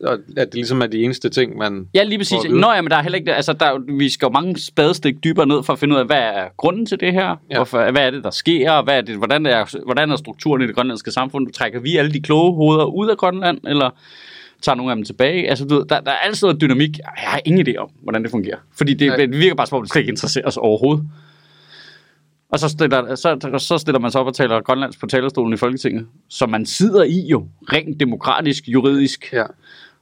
[0.05, 1.88] og at det ligesom er de eneste ting, man...
[1.94, 2.44] Ja, lige præcis.
[2.44, 2.51] At.
[2.51, 5.24] Nå ja, men der er heller ikke, altså der, er vi skal jo mange spadestik
[5.24, 7.37] dybere ned for at finde ud af, hvad er grunden til det her?
[7.51, 7.57] Ja.
[7.57, 8.70] Hvorfor, hvad er det, der sker?
[8.70, 11.53] og Hvad er det, hvordan, er, hvordan er strukturen i det grønlandske samfund?
[11.53, 13.90] Trækker vi alle de kloge hoveder ud af Grønland, eller
[14.62, 15.48] tager nogle af dem tilbage?
[15.48, 16.98] Altså, du der, der er altid noget dynamik.
[16.98, 18.59] Jeg har ingen idé om, hvordan det fungerer.
[18.79, 19.16] Fordi det, Nej.
[19.16, 21.05] det virker bare som om, det slet ikke interesserer os overhovedet.
[22.53, 25.57] Og så stiller, så, så stiller man sig op og taler grønlandsk på talerstolen i
[25.57, 29.33] Folketinget, som man sidder i jo, rent demokratisk, juridisk.
[29.33, 29.45] Ja.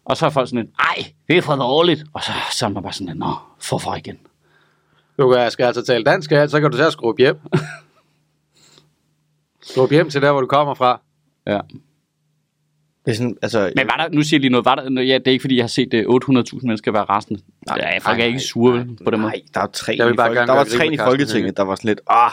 [0.05, 2.05] Og så er folk sådan lidt, ej, det er for dårligt.
[2.13, 4.19] Og så, så er man bare sådan lidt, nå, forfra igen.
[5.19, 7.37] Du kan, skal altså tale dansk, ja, så kan du at skrue hjem.
[9.71, 11.01] skrue hjem til der, hvor du kommer fra.
[11.47, 11.61] Ja.
[13.07, 15.14] Det er sådan, altså, Men var der, nu siger jeg lige noget, var der, ja,
[15.19, 17.40] det er ikke fordi, jeg har set øh, 800.000 mennesker være rasende.
[17.66, 19.33] Nej, ja, folk er ikke sure vel, på den måde.
[19.33, 21.62] Nej, der er tre Jeg vil i bare gerne der var tre i Folketinget, der
[21.62, 22.31] var sådan lidt, ah,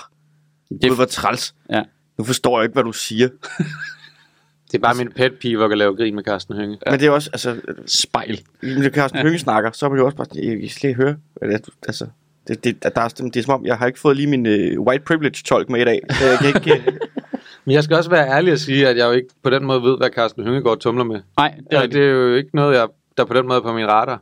[0.82, 1.56] Det, var træls.
[1.70, 1.84] ja.
[2.18, 3.30] Nu forstår jeg ikke, hvad du siger.
[4.72, 6.78] Det er bare min pet peeve at lave grin med Carsten Hønge.
[6.90, 8.42] Men det er også, altså, Spejl.
[8.62, 10.90] når Carsten Hønge snakker, så er man jo også bare sådan, jeg, jeg kan slet
[10.90, 12.08] ikke høre, hvad det er, du- altså,
[12.48, 14.46] det, det, der er, det er som om, jeg har ikke fået lige min
[14.78, 16.00] uh, white privilege tolk med i dag.
[16.10, 16.94] Så jeg kan ikke, uh,
[17.66, 19.84] Men jeg skal også være ærlig og sige, at jeg jo ikke på den måde
[19.84, 21.22] ved, hvad Carsten Hønge går og tumler med.
[21.38, 22.00] Nej, det er, Ja, rigtigt.
[22.00, 24.22] det er jo ikke noget, jeg, der på den måde er på min radar.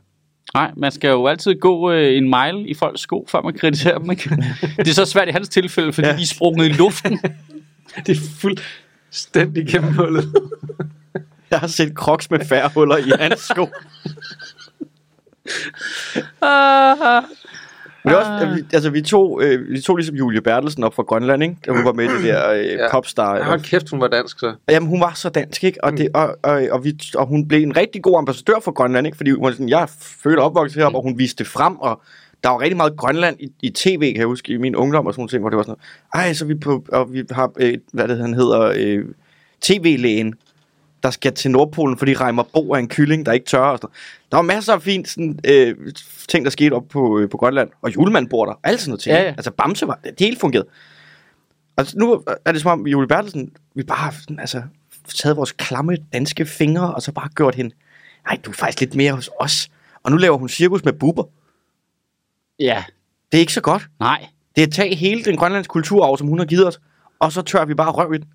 [0.54, 3.98] Nej, man skal jo altid gå øh, en mile i folks sko, før man kritiserer
[3.98, 4.10] dem.
[4.10, 4.30] Ikke?
[4.76, 6.16] det er så svært i hans tilfælde, fordi ja.
[6.16, 7.20] De er sprunget i luften.
[8.06, 10.32] Det er fuldstændig gennemhullet.
[11.50, 13.68] jeg har set crocs med færre huller i hans sko.
[16.42, 17.22] Ah,
[18.04, 21.02] Men er også, vi, altså, vi tog, øh, vi tog ligesom Julie Bertelsen op fra
[21.02, 21.56] Grønland, ikke?
[21.66, 22.90] Da hun var med i det der øh, Ja.
[22.90, 23.42] popstar.
[23.42, 24.54] Hold kæft, hun var dansk så.
[24.70, 25.84] Jamen, hun var så dansk, ikke?
[25.84, 29.06] Og, det, og, og, og, vi, og hun blev en rigtig god ambassadør for Grønland,
[29.06, 29.16] ikke?
[29.16, 29.88] Fordi hun var sådan, jeg
[30.38, 32.02] og opvokset heroppe, og hun viste det frem, og
[32.44, 35.12] der var rigtig meget Grønland i, i tv, kan jeg huske, i min ungdom og
[35.12, 35.76] sådan nogle ting, hvor det var sådan
[36.14, 39.04] noget, ej, så vi på, og vi har, øh, hvad det han hedder, øh,
[39.60, 40.34] tv-lægen,
[41.02, 43.58] der skal til Nordpolen, fordi Reimer Bo er en kylling, der ikke tør.
[43.58, 43.94] Og sådan.
[44.30, 45.76] Der var masser af fint sådan, øh,
[46.28, 47.70] ting, der skete op på, øh, på Grønland.
[47.82, 48.54] Og julemand bor der.
[48.62, 49.14] Alt sådan noget ting.
[49.14, 49.28] Ja, ja.
[49.28, 50.68] Altså Bamse var, det hele fungerede.
[51.76, 54.62] Og nu er det som om, Julie Bertelsen, vi bare har sådan, altså,
[55.14, 57.74] taget vores klamme danske fingre, og så bare gjort hende,
[58.26, 59.68] nej, du er faktisk lidt mere hos os.
[60.02, 61.24] Og nu laver hun cirkus med buber.
[62.58, 62.84] ja,
[63.32, 63.88] Det er ikke så godt.
[64.00, 64.26] nej.
[64.56, 66.80] Det er at tage hele den grønlandske kulturarv, som hun har givet os,
[67.18, 68.26] og så tør vi bare røv i den.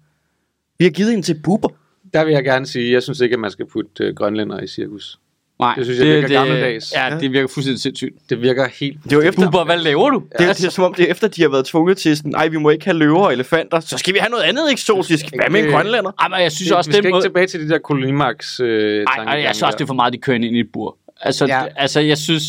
[0.80, 1.70] Vi har givet hende til buber.
[2.14, 4.68] Der vil jeg gerne sige, jeg synes ikke, at man skal putte øh, grønlænder i
[4.68, 5.20] cirkus.
[5.60, 6.94] Nej, Det synes jeg virker gammeldags.
[6.96, 7.20] Ja, Ja.
[7.20, 8.16] det virker fuldstændig sindssygt.
[8.30, 9.04] Det virker helt...
[9.04, 10.24] Det er jo efter, Bubber, hvad laver du?
[10.40, 12.36] Det er, det er som om, det er efter, de har været tvunget til sådan,
[12.36, 15.26] ej, vi må ikke have løver og elefanter, så skal vi have noget andet eksotisk.
[15.36, 16.12] Hvad med en grønlænder?
[16.20, 17.26] Ej, men jeg synes Det, også, vi skal den ikke måde...
[17.26, 20.14] tilbage til de der kolonimaks øh, Ej, ej, jeg synes også, det er for meget,
[20.14, 20.98] de kører ind i et bur.
[21.22, 21.60] Altså, Ja.
[21.60, 21.66] ja.
[21.76, 22.44] altså jeg synes...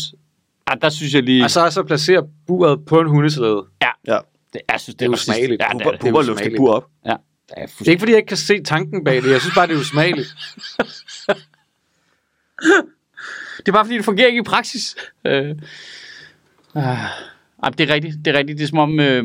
[0.69, 1.43] Ja, der synes jeg lige...
[1.43, 3.63] Og så, så placere buret på en hundeslæde.
[3.81, 4.17] ja, Ja,
[4.53, 5.61] det, jeg synes, det, Det er usmageligt.
[5.61, 6.57] Ja, det, er, Bubber- det, buber er løfter usmageligt.
[6.57, 6.85] bur op.
[7.05, 7.17] ja, det
[7.51, 7.91] er Det er fuldstændig...
[7.91, 9.31] ikke, fordi jeg ikke kan se tanken bag det.
[9.31, 10.35] Jeg synes bare, det er usmageligt.
[13.57, 14.95] Det er bare fordi, det fungerer ikke i praksis.
[15.25, 15.55] Øh,
[16.75, 16.97] ah,
[17.63, 18.15] ej, det er rigtigt.
[18.25, 18.57] Det er rigtigt.
[18.57, 18.99] Det er som om...
[18.99, 19.23] Øh,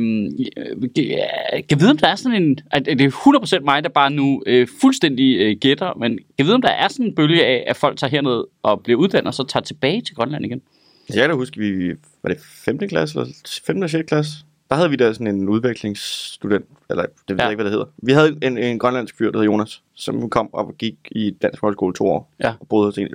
[0.96, 2.58] jeg kan vide, om der er sådan en...
[2.70, 6.54] At det er 100% mig, der bare nu øh, fuldstændig øh, gætter, men kan vide,
[6.54, 9.34] om der er sådan en bølge af, at folk tager herned og bliver uddannet, og
[9.34, 10.62] så tager tilbage til Grønland igen.
[11.08, 11.88] Jeg kan da huske, vi
[12.22, 12.78] var det 5.
[12.78, 13.32] klasse eller
[13.66, 13.82] 5.
[13.82, 14.08] og 6.
[14.08, 14.32] klasse?
[14.74, 17.42] Der havde vi da sådan en udviklingsstudent, eller det ved Ja.
[17.42, 17.87] jeg ikke, hvad det hedder.
[17.96, 21.30] Vi havde en, en grønlandsk fyr, der hed Jonas, som kom op og gik i
[21.30, 22.30] dansk højskole to år.
[22.40, 22.54] Ja.
[22.60, 23.08] Og boede hos en.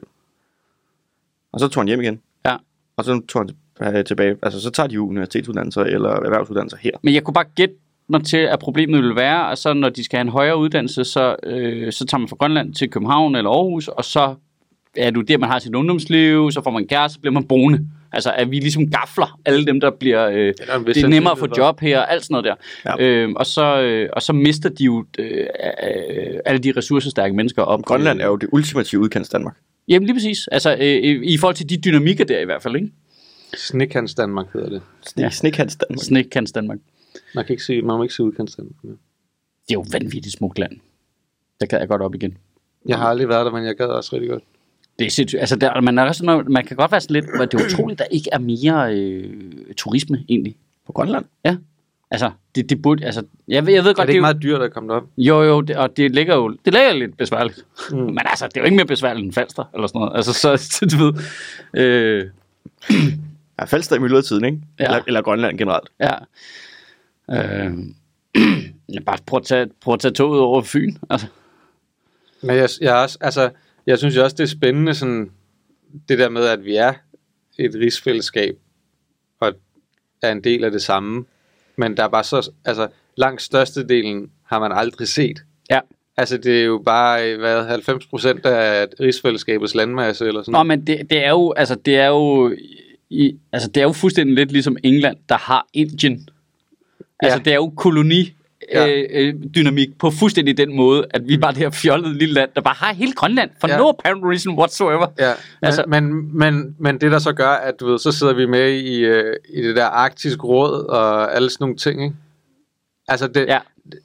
[1.51, 2.21] Og så tog han hjem igen.
[2.45, 2.55] Ja.
[2.97, 3.49] Og så tog
[3.81, 4.37] han øh, tilbage.
[4.43, 6.91] Altså, så tager de jo universitetsuddannelser eller erhvervsuddannelser her.
[7.01, 7.75] Men jeg kunne bare gætte
[8.07, 11.03] mig til, at problemet vil være, at så når de skal have en højere uddannelse,
[11.03, 14.35] så, øh, så tager man fra Grønland til København eller Aarhus, og så
[14.95, 17.87] er du der, man har sit ungdomsliv, så får man kæreste, så bliver man boende.
[18.11, 20.29] Altså, at vi ligesom gafler alle dem, der bliver...
[20.29, 22.45] Øh, er der en vis det er nemmere at få job her, alt sådan noget
[22.45, 22.55] der.
[22.99, 23.05] Ja.
[23.05, 27.61] Øh, og, så, øh, og så mister de jo øh, øh, alle de ressourcestærke mennesker
[27.61, 27.81] op.
[27.81, 29.57] Grønland er jo det ultimative udkants Danmark.
[29.87, 30.47] Jamen lige præcis.
[30.47, 32.91] Altså, øh, i, i forhold til de dynamikker der i hvert fald, ikke?
[33.57, 34.81] Snikhans Danmark hedder det.
[35.17, 35.21] Ja.
[35.21, 35.29] Ja.
[35.29, 36.03] Snikhans Danmark.
[36.03, 36.79] Snekans Danmark.
[37.35, 38.75] Man, kan ikke se, man må ikke se udkants Danmark.
[38.83, 38.97] mere.
[39.67, 40.71] Det er jo vanvittigt smukt land.
[41.59, 42.37] Der kan jeg godt op igen.
[42.85, 44.43] Jeg har aldrig været der, men jeg gad også rigtig godt.
[44.99, 45.39] Det er sindssygt.
[45.39, 47.65] Altså, der, man, er også, noget- man kan godt være sådan lidt, hvor det er
[47.65, 49.33] utroligt, der ikke er mere øh,
[49.77, 50.55] turisme egentlig.
[50.85, 51.25] På Grønland?
[51.45, 51.55] Ja.
[52.11, 54.27] Altså, det, det burde, altså, jeg, ved- jeg ved Er godt, det det, ikke er
[54.27, 55.03] jo- meget dyrt at komme derop?
[55.17, 57.65] Jo, jo, det, og det ligger jo det ligger lidt besværligt.
[57.91, 57.97] Mm.
[57.97, 60.15] Men altså, det er jo ikke mere besværligt end Falster, eller sådan noget.
[60.15, 61.13] Altså, så, så du ved,
[61.73, 62.25] øh,
[63.59, 64.59] Ja, Falster i myldretiden, ikke?
[64.79, 64.83] Ja.
[64.85, 65.89] Eller, eller Grønland generelt.
[65.99, 66.13] ja.
[67.31, 67.73] Øh,
[68.95, 70.95] jeg bare prøv at, tage, prøv at tage toget over Fyn.
[71.09, 71.27] Altså,
[72.41, 73.49] Men jeg, jeg, er også, altså,
[73.89, 75.31] jeg synes jo også, det er spændende, sådan,
[76.09, 76.93] det der med, at vi er
[77.59, 78.57] et rigsfællesskab,
[79.39, 79.53] og
[80.21, 81.25] er en del af det samme.
[81.75, 85.39] Men der er bare så, altså, langt størstedelen har man aldrig set.
[85.69, 85.79] ja.
[86.17, 90.87] Altså, det er jo bare, hvad, 90 procent af rigsfællesskabets landmasse, eller sådan Nå, men
[90.87, 92.55] det, det er jo, altså, det er jo,
[93.09, 96.29] i, altså, det er jo fuldstændig lidt ligesom England, der har Indien.
[97.19, 97.43] Altså, Ja.
[97.43, 98.33] det er jo koloni,
[98.73, 98.87] Ja.
[98.87, 102.49] øh, øh, dynamik på fuldstændig den måde, at vi bare det her fjollede lille land,
[102.55, 103.77] der bare har hele Grønland, for Ja.
[103.77, 105.07] no apparent reason whatsoever.
[105.19, 108.11] Ja, men, Altså- altså, men, men, men det der så gør, at du ved, så
[108.11, 112.03] sidder vi med i, øh, i det der arktisk råd og alle sådan nogle ting,
[112.03, 112.15] ikke?
[113.07, 113.59] Altså det, Ja.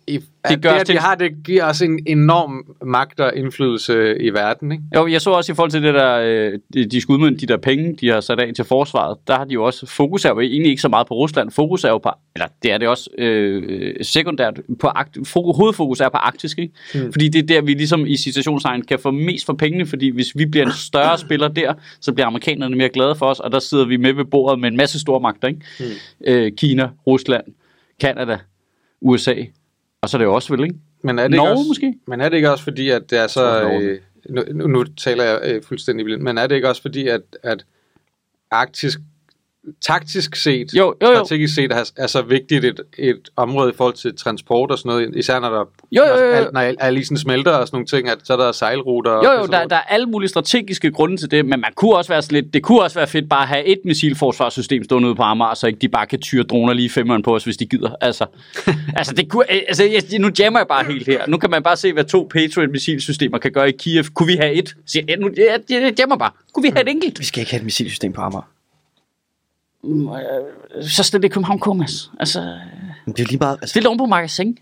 [0.06, 4.18] I, Det gør det at vi har, det giver os en enorm magt og indflydelse
[4.20, 4.84] i verden, ikke?
[4.94, 6.14] Jo, jeg så også i forhold til det der,
[6.74, 9.44] øh, de, skal udmønte de der penge, de har sat af til forsvaret, der har
[9.44, 11.98] de jo også, fokus er jo egentlig ikke så meget på Rusland, fokus er jo
[11.98, 16.58] på, eller det er det også øh, sekundært, på akt, fokus, hovedfokus er på Arktisk,
[16.58, 16.74] ikke?
[16.94, 17.12] Mm.
[17.12, 20.36] Fordi det er der, vi ligesom i citationstegn kan få mest for pengene, fordi hvis
[20.36, 23.58] vi bliver en større spiller der, så bliver amerikanerne mere glade for os, og der
[23.58, 25.60] sidder vi med ved bordet med en masse store magter, ikke?
[25.80, 25.84] Mm.
[26.26, 27.44] Øh, Kina, Rusland,
[28.00, 28.38] Kanada,
[29.00, 29.34] USA,
[30.04, 30.76] og så er det jo også vel, ikke?
[31.02, 31.94] Men er det ikke Norge også, måske?
[32.06, 33.70] Men er det ikke også fordi, at det er så...
[33.70, 33.98] Øh,
[34.54, 37.64] nu, nu- taler jeg øh, fuldstændig blind, men er det ikke også fordi, at, at
[38.50, 38.98] Arktisk
[39.86, 41.14] taktisk set, Jo, jo, jo.
[41.14, 44.88] strategisk set, er, er så vigtigt et, et område i forhold til transport og sådan
[44.90, 46.50] noget, især når der Jo, jo, jo, jo.
[46.52, 49.10] Når al isen smelter og sådan nogle ting, at så er der sejlruter.
[49.10, 51.72] og Jo, jo, sådan der, der er alle mulige strategiske grunde til det, men man
[51.76, 54.84] kunne også være sådan lidt, det kunne også være fedt bare at have et missilforsvarssystem
[54.84, 57.44] stående ude på Amager, så ikke de bare kan tyre droner lige femmeren på os,
[57.44, 57.90] hvis de gider.
[58.00, 58.26] Altså,
[58.98, 61.26] altså, det kunne, altså jeg, nu jammer jeg bare helt her.
[61.28, 64.04] Nu kan man bare se, hvad to Patriot-missilsystemer kan gøre i Kiev.
[64.14, 64.74] Kunne vi have et?
[64.86, 66.30] Så jeg, nu, jeg, jeg, jeg jammer bare.
[66.54, 67.20] Kunne vi have et enkelt?
[67.20, 68.53] Vi skal ikke have et missilsystem på Amager.
[70.82, 72.10] Så stil det i København Komas.
[72.20, 72.40] Altså,
[73.06, 73.58] Men det er lige meget...
[73.62, 74.58] Altså, det oven på magasin.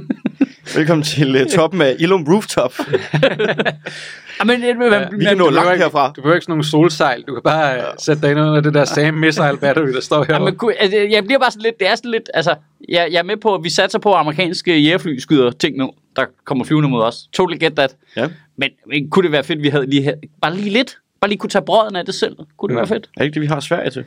[0.76, 2.72] velkommen til uh, toppen af Ilum Rooftop.
[4.40, 6.06] Jamen, øh, man, Ja, Vi kan nå langt ikke- herfra.
[6.08, 7.22] Du behøver ikke sådan nogle solsejl.
[7.22, 7.82] Du kan bare ja.
[7.98, 10.34] sætte dig ind under det der Sam Missile Battery, der står her.
[10.34, 12.54] Jamen, kunne- altså, jeg bliver bare sådan lidt, det er sådan lidt, altså,
[12.88, 15.90] jeg, jeg er med på, at vi satser på, at amerikanske jægerfly skyder ting nu,
[16.16, 17.16] der kommer flyvende mod os.
[17.32, 17.96] Totally get that.
[18.16, 18.28] Ja.
[18.56, 21.28] Men, men kunne det være fedt, at vi havde lige, her- bare lige lidt, bare
[21.28, 22.36] lige kunne tage brøden af det selv?
[22.58, 23.04] Kunne det være fedt?
[23.16, 24.04] Er det ikke det, vi har Sverige til?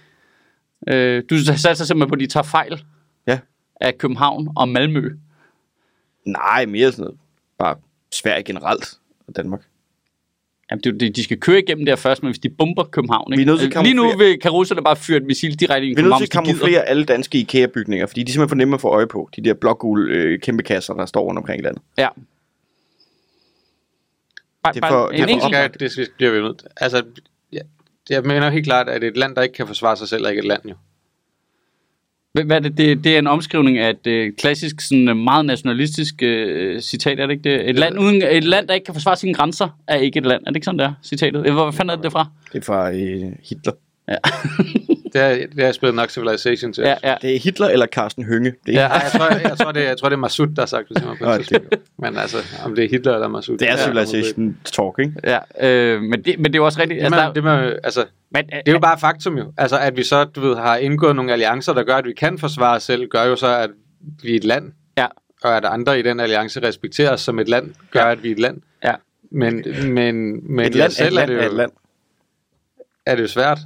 [0.88, 2.84] Øh, du satser simpelthen på, at de tager fejl
[3.28, 3.39] Ja.
[3.82, 5.10] af København og Malmø.
[6.26, 7.17] Nej, mere sådan noget.
[7.60, 7.76] Bare
[8.13, 8.86] Sverige generelt
[9.28, 9.62] og Danmark.
[10.71, 13.38] Jamen, det, det, de skal køre igennem der først, men hvis de bomber København, ikke?
[13.39, 15.56] Vi er nødt til at Øh, Lige nu vil kan russerne bare fyre et missil
[15.60, 18.30] direkte i Vi er nødt København, til at de kamuflere alle danske IKEA-bygninger, fordi de
[18.30, 19.30] er simpelthen for nemme at få øje på.
[19.36, 21.82] De der blågule øh, kæmpe kasser, der står rundt omkring i landet.
[21.98, 22.08] Ja.
[24.63, 25.74] Bare, Det er for- bare det er en for enkelt.
[25.74, 26.63] skal, det skal, bliver vi nødt.
[26.78, 27.04] Altså,
[28.10, 30.39] jeg mener helt klart, at et land, der ikke kan forsvare sig selv, er ikke
[30.39, 30.76] et land jo.
[32.44, 32.78] Hvad er det?
[32.78, 33.04] det?
[33.04, 37.28] Det er en omskrivning af et øh, klassisk, sådan, øh, meget nationalistisk øh, citat, er
[37.28, 37.70] det ikke det?
[37.70, 40.41] Et land, uden, et land, der ikke kan forsvare sine grænser, er ikke et land.
[40.41, 41.48] Er det ikke sådan, der citatet?
[41.48, 42.26] Øh, Hvor hvad fanden er det fra?
[42.54, 43.74] Det er fra øh, Hitler.
[45.15, 46.84] Det har, det har jeg spillet nok Civilization til.
[46.84, 47.15] Ja, ja.
[47.21, 48.54] Det er Hitler eller Carsten Hønge.
[48.65, 48.88] Det er, Ja.
[48.88, 50.89] Nej, jeg tror, jeg, jeg, tror, det, jeg tror, det er Masud, der har sagt
[50.89, 51.75] det til mig på et det- tidspunkt.
[51.99, 53.58] Men altså, om det er Hitler eller Masud.
[53.58, 55.13] det er ja, Civilization Talk, ikke?
[55.23, 56.97] ja øh, men, det, men det er jo også rigtigt.
[56.99, 59.54] Det, Altså, man, der, det, man, altså, men, det er jo bare faktum jo.
[59.58, 62.38] Altså, at vi så, du ved, har indgået nogle alliancer, der gør, at vi kan
[62.38, 63.69] forsvare os selv, gør jo så, at
[64.23, 64.71] vi er et land.
[64.97, 65.06] Ja.
[65.43, 68.12] Og at andre i den alliance respekterer os som et land, gør, Ja.
[68.12, 68.62] at vi er et land.
[68.84, 68.93] Ja.
[69.32, 71.71] Men, men, men Et land er et selv land er det er jo, et land.
[73.06, 73.60] er det jo svært.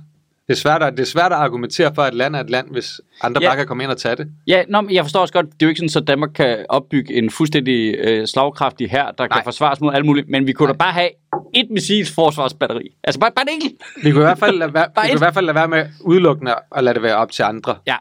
[0.49, 2.49] Det er svært, at, det er svært at argumentere for, at et land er et
[2.49, 3.47] land, hvis andre Ja.
[3.49, 4.27] bare kan komme ind og tage det.
[4.47, 6.65] ja, nå, men jeg forstår også godt, det er jo ikke sådan, at Danmark kan
[6.69, 9.43] opbygge en fuldstændig øh, slagkraftig her, der kan Nej.
[9.43, 11.09] forsvares mod alt muligt, men vi kunne da bare have
[11.55, 12.95] et missils forsvarsbatteri.
[13.03, 13.81] Altså bare, bare et enkelt.
[14.03, 15.67] Vi kunne i hvert fald lade være, Bare vi kunne i hvert fald lade være
[15.67, 17.75] med udelukkende at lade det være op til andre.
[17.87, 17.95] Ja.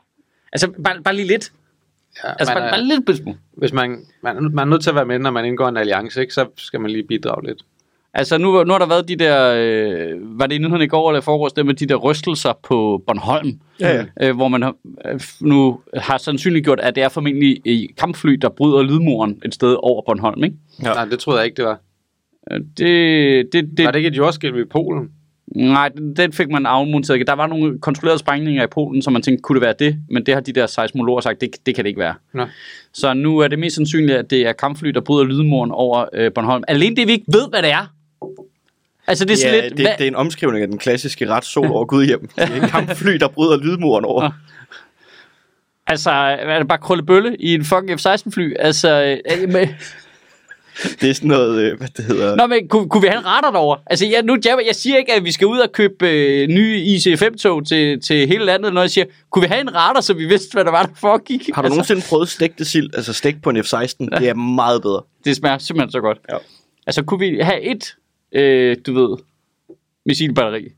[0.53, 1.53] Altså bare, bare lige lidt.
[2.25, 3.39] Ja, Altså man bare, bare lidt smule.
[3.57, 6.21] hvis man, man, man er nødt til at være med, når man indgår en alliance,
[6.21, 6.35] ikke?
[6.35, 7.63] så skal man lige bidrage lidt.
[8.19, 11.11] Altså, nu, nu har der været de der, øh, var det i nyhederne i går
[11.11, 14.29] eller i forgårs, det med de der rystelser på Bornholm, Ja, ja.
[14.29, 14.75] øh, hvor man har,
[15.13, 19.77] øh, nu har sandsynliggjort, at det er formentlig i kampfly, der bryder lydmuren et sted
[19.83, 20.57] over Bornholm, ikke?
[20.83, 20.93] Ja.
[20.93, 21.81] Nej, det troede jeg ikke, det var.
[22.53, 23.77] Øh, Det, det, det.
[23.79, 25.09] det, Var det ikke et jordskælv i Polen?
[25.57, 27.27] nej, den, den fik man afmonteret.
[27.27, 29.97] Der var nogle kontrollerede sprængninger i Polen, så man tænkte, kunne det være det?
[30.11, 32.15] Men det har de der seismologer sagt, det, det kan det ikke være.
[32.35, 32.45] Nå.
[32.93, 36.33] Så nu er det mest sandsynligt, at det er kampfly, der bryder lydmuren over øh,
[36.33, 36.65] Bornholm.
[36.69, 37.93] Alene det, vi ikke ved, hvad det er.
[39.07, 39.77] Altså, det er ja, lidt...
[39.77, 42.21] det, hvad- det er en omskrivning af den klassiske ret sol over Gudhjem.
[42.21, 44.31] Det er en kampfly, der bryder lydmuren over.
[45.91, 48.53] Altså, er det bare krøllebølle i en fucking F-16-fly?
[48.59, 49.69] Altså, øh, men,
[51.01, 52.37] Det er sådan noget, øh, hvad det hedder.
[52.37, 53.77] nå, men kunne, kunne vi have en radar derover?
[53.87, 56.85] Altså, jeg, nu, jeg, jeg siger ikke, at vi skal ud og købe øh, nye
[56.97, 60.25] IC5-tog til, til hele landet, når jeg siger, kunne vi have en radar, så vi
[60.25, 61.51] vidste, hvad der var, der foregik?
[61.55, 63.95] Har du altså, nogensinde prøvet stegte sild, altså stegt på en F-16?
[64.19, 65.03] Det er meget bedre.
[65.25, 66.19] Det smager simpelthen så godt.
[66.33, 66.37] Ja.
[66.87, 67.95] Altså, kunne vi have et,
[68.33, 69.17] øh, du ved,
[70.07, 70.73] missilbatteri?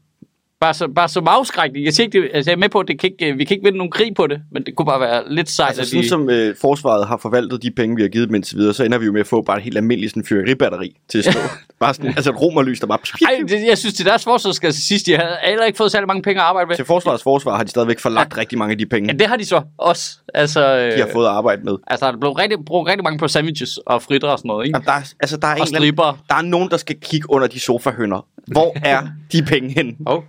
[0.61, 1.85] Bare så, bare som afskrækning.
[1.85, 3.55] Jeg, siger ikke, det, altså, jeg er med på, at det kan ikke, vi kan
[3.55, 5.69] ikke vinde nogen krig på det, men det kunne bare være lidt sejt.
[5.69, 8.57] Altså sådan de- som øh, forsvaret har forvaltet de penge, vi har givet dem indtil
[8.59, 11.19] videre, så ender vi jo med at få bare et helt almindeligt sådan, fyrværkeribatteri til
[11.19, 11.39] at stå.
[11.81, 12.99] bare sådan, altså et romerlys, der bare...
[13.23, 15.93] Ej, det, jeg synes, til deres forsvar skal til sidst, de havde heller ikke fået
[15.93, 16.77] særlig mange penge at arbejde med.
[16.77, 19.37] Til forsvarets forsvar har de stadigvæk forlagt rigtig mange af de penge, Ja, det har
[19.37, 20.19] de så også.
[20.35, 21.77] Altså, øh, de har fået at arbejde med.
[21.87, 24.67] altså der er blevet rigtig, brugt rigtig mange på sandwiches og fritter og sådan noget,
[24.67, 24.77] ikke?
[24.77, 26.19] Jamen, der, er, altså, der, er en Og striber.
[26.29, 28.27] der er nogen, der skal kigge under de sofahønder.
[28.47, 29.97] Hvor er de penge hen?
[30.07, 30.23] Oh,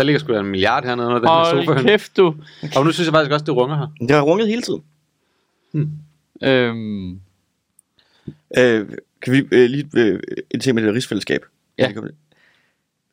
[0.00, 1.72] der ligger sgu da en milliard hernede under den her sofa.
[1.72, 2.34] Hold kæft, du.
[2.76, 4.06] Og nu synes jeg faktisk også, det runger her.
[4.06, 4.82] Det har runget hele tiden.
[6.42, 7.20] Øhm,
[8.58, 8.88] Øh,
[9.22, 11.44] kan vi øh, lige øh, en ting med det rigsfællesskab?
[11.78, 11.92] Ja.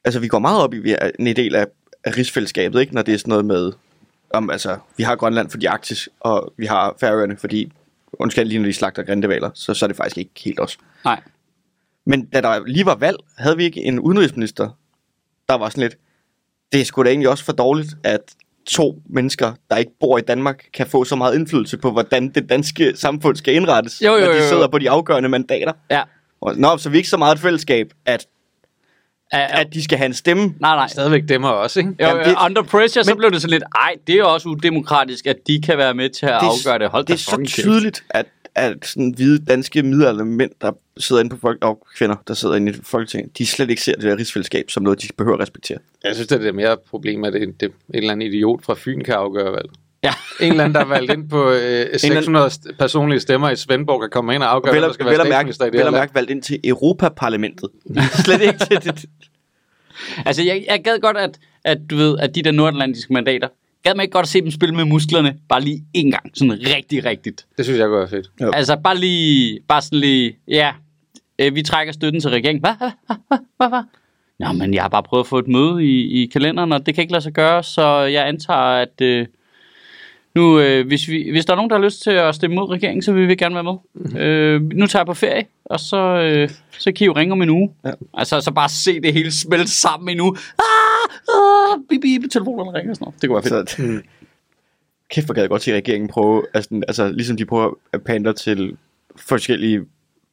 [0.03, 1.65] Altså, vi går meget op i, vi er en del af,
[2.03, 2.95] af rigsfællesskabet, ikke?
[2.95, 3.71] Når det er sådan noget med,
[4.33, 7.71] om, altså, vi har Grønland fordi Arktis, og vi har Færøerne, fordi,
[8.13, 10.77] undskyld, lige når de slagter grindevaler, så, så er det faktisk ikke helt os.
[11.05, 11.21] nej.
[12.05, 14.69] Men da der lige var valg, havde vi ikke en udenrigsminister,
[15.49, 15.97] der var sådan lidt,
[16.71, 18.19] det er sgu da egentlig også for dårligt, at
[18.67, 22.49] to mennesker, der ikke bor i Danmark, kan få så meget indflydelse på, hvordan det
[22.49, 24.47] danske samfund skal indrettes, Jo, jo, når jo, de jo.
[24.49, 25.71] sidder på de afgørende mandater.
[25.91, 26.01] Ja.
[26.41, 28.27] Og, nå, så er vi ikke så meget et fællesskab, at,
[29.31, 30.43] At, at de skal have en stemme.
[30.59, 30.87] nej, nej.
[30.87, 31.91] Stadigvæk dem også, ikke?
[32.01, 34.49] Jo, Jamen, det, under pressure, så men- blev det sådan lidt, ej, det er også
[34.49, 36.89] udemokratisk, at de kan være med til at Det er- afgøre det.
[36.89, 38.25] Hold Det er så tydeligt, at,
[38.57, 42.55] at sådan hvide danske middelalderne mænd, der sidder inde på folk, og kvinder, der sidder
[42.55, 45.41] inde i Folketinget, de slet ikke ser det der rigsfællesskab som noget, de behøver at
[45.41, 45.77] respektere.
[46.03, 48.75] Jeg synes, det er mere et problem, at det, det, en eller anden idiot fra
[48.77, 49.71] Fyn kan afgøre valget.
[50.03, 50.13] Ja.
[50.39, 54.01] En eller anden, der er valgt ind på øh, 600 st- personlige stemmer i Svendborg,
[54.01, 55.79] kan komme ind og afgøre, Vel, hvem der skal vel, være mærke, statsminister i det
[55.79, 57.69] her mærke valgt ind til Europaparlamentet.
[58.25, 59.05] Slet ikke til det.
[60.25, 63.47] Altså, jeg, jeg gad godt, at, at du ved, at de der nordatlantiske mandater,
[63.87, 66.59] gad man ikke godt at se dem spille med musklerne, bare lige en gang, sådan
[66.75, 67.45] rigtig, rigtigt.
[67.57, 68.31] Det synes jeg kunne være fedt.
[68.41, 68.51] Jo.
[68.51, 70.71] Altså, bare lige, bare sådan lige, ja,
[71.39, 72.61] øh, vi trækker støtten til regeringen.
[72.61, 72.91] Hvad, hvad,
[73.27, 73.83] hvad, hvad, hvad?
[74.39, 76.95] Nå, men jeg har bare prøvet at få et møde i, i kalenderen, og det
[76.95, 79.27] kan ikke lade sig gøre, så jeg antager, at øh,
[80.37, 82.69] nu, øh, hvis, vi, hvis der er nogen, der har lyst til at stemme mod
[82.69, 83.73] regeringen, så vil vi gerne være med.
[83.93, 84.17] Mm-hmm.
[84.17, 87.41] Øh, nu tager jeg på ferie, og så, øh, så kan I jo ringe om
[87.41, 87.71] en uge.
[87.85, 87.91] Ja.
[88.13, 90.37] Altså, så bare se det hele smelte sammen i en uge.
[90.59, 93.21] Ah, ah, bip, bip, telefonerne ringer og sådan noget.
[93.21, 93.69] Det kunne være fedt.
[93.69, 94.01] Så, at,
[95.11, 98.31] kæft, hvor gad jeg godt se regeringen prøve, altså, altså ligesom de prøver at pander
[98.31, 98.77] til
[99.15, 99.81] forskellige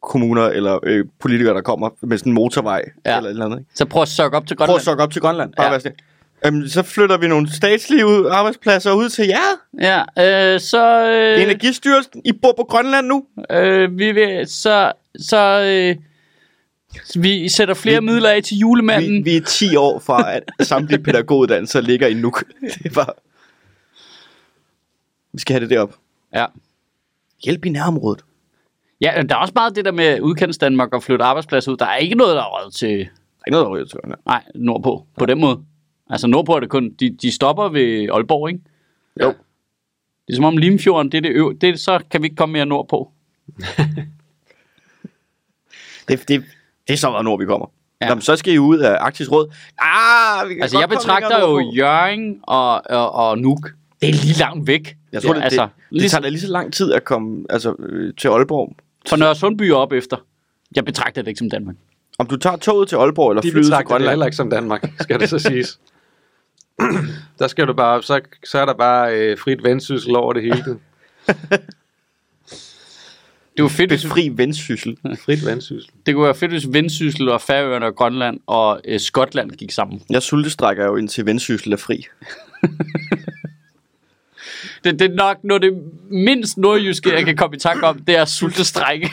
[0.03, 3.17] kommuner eller øh, politikere, der kommer med sådan en motorvej Ja.
[3.17, 3.59] eller et eller andet.
[3.59, 3.71] Ikke?
[3.75, 4.81] Så prøv at sukke op til Prøv Grønland.
[4.81, 5.53] at sukke op til Grønland.
[5.57, 5.79] Bare Ja.
[5.79, 5.97] sådan,
[6.47, 9.61] øhm, så flytter vi nogle statslige ud, arbejdspladser ud til jer.
[9.81, 11.11] Ja, øh, så...
[11.11, 11.43] Øh.
[11.43, 13.27] Energistyrelsen, I bor på Grønland nu.
[13.51, 15.97] Øh, vi vil, så, så øh,
[17.23, 19.25] vi sætter flere Vi- midler af til julemanden.
[19.25, 22.45] Vi, vi er 10 år fra, at samtlige pædagoguddannelser ligger i Nuuk.
[22.61, 23.13] Det er bare...
[25.33, 25.95] Vi skal have det derop.
[26.35, 26.47] Ja.
[27.45, 28.23] Hjælp i nærområdet.
[29.01, 31.77] ja, der er også meget det der med udkants Danmark og flytte arbejdspladser ud.
[31.77, 33.99] Der er ikke noget, der er røget til, Der er ikke noget, der ryger til
[34.03, 34.21] Grønland.
[34.27, 35.61] nej, nordpå, på den måde.
[36.11, 38.61] Altså nordpå er det kun, de, de stopper ved Aalborg, ikke?
[39.23, 39.29] Jo.
[40.27, 42.53] Det er som om Limfjorden, det er det øv, det, så kan vi ikke komme
[42.53, 43.11] mere nordpå.
[46.09, 46.45] Det, det,
[46.89, 47.67] det er så meget nord, vi kommer.
[48.01, 48.07] Ja.
[48.07, 48.11] Ja.
[48.11, 49.53] Jamen, så skal I ud af Arktisk Råd.
[49.79, 51.71] Ah, vi kan Altså jeg betragter jo.
[51.77, 53.71] Jørgen og, og, og Nuuk.
[54.01, 54.97] Det er lige langt væk.
[55.13, 57.05] Jeg tror, ja, det, altså, det, det lige tager da lige så lang tid at
[57.05, 58.77] komme altså, øh, til Aalborg.
[59.09, 60.17] fra Nørre Sundby op efter.
[60.77, 61.77] Jeg betragter det ikke som Danmark.
[62.19, 64.11] Om du tager toget til Aalborg eller De flyet til betragter det Grønland.
[64.11, 65.79] heller ikke som Danmark, skal det så siges.
[67.39, 70.65] der skal du bare, så, så er der bare øh, frit vendsyssel over det hele.
[73.57, 74.97] Det var fedt, hvis, Befri vendsyssel.
[75.25, 75.91] Frit vendsyssel.
[76.07, 80.03] det kunne være fedt, hvis Vendsyssel og Færøerne og Grønland og øh, Skotland gik sammen.
[80.11, 82.07] Jeg sultestrækker jo indtil vendsyssel er fri.
[84.85, 85.73] Det, det er nok noget det
[86.11, 89.11] mindst nordjyske, jeg kan komme i tanke om, det er sultestrække.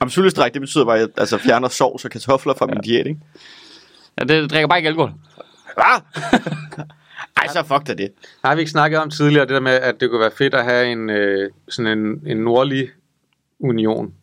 [0.00, 2.74] Om sultestræk, det betyder bare, at jeg altså, fjerner sovs og kartofler fra ja.
[2.74, 3.20] min diæt, ikke?
[4.18, 5.12] Ja, det drikker bare ikke alkohol.
[5.74, 6.00] Hvad?
[7.36, 8.08] Ej, så fuck da det.
[8.44, 10.64] Har vi ikke snakket om tidligere, det der med, at det kunne være fedt at
[10.64, 12.88] have en, øh, sådan en, en nordlig
[13.60, 14.14] union?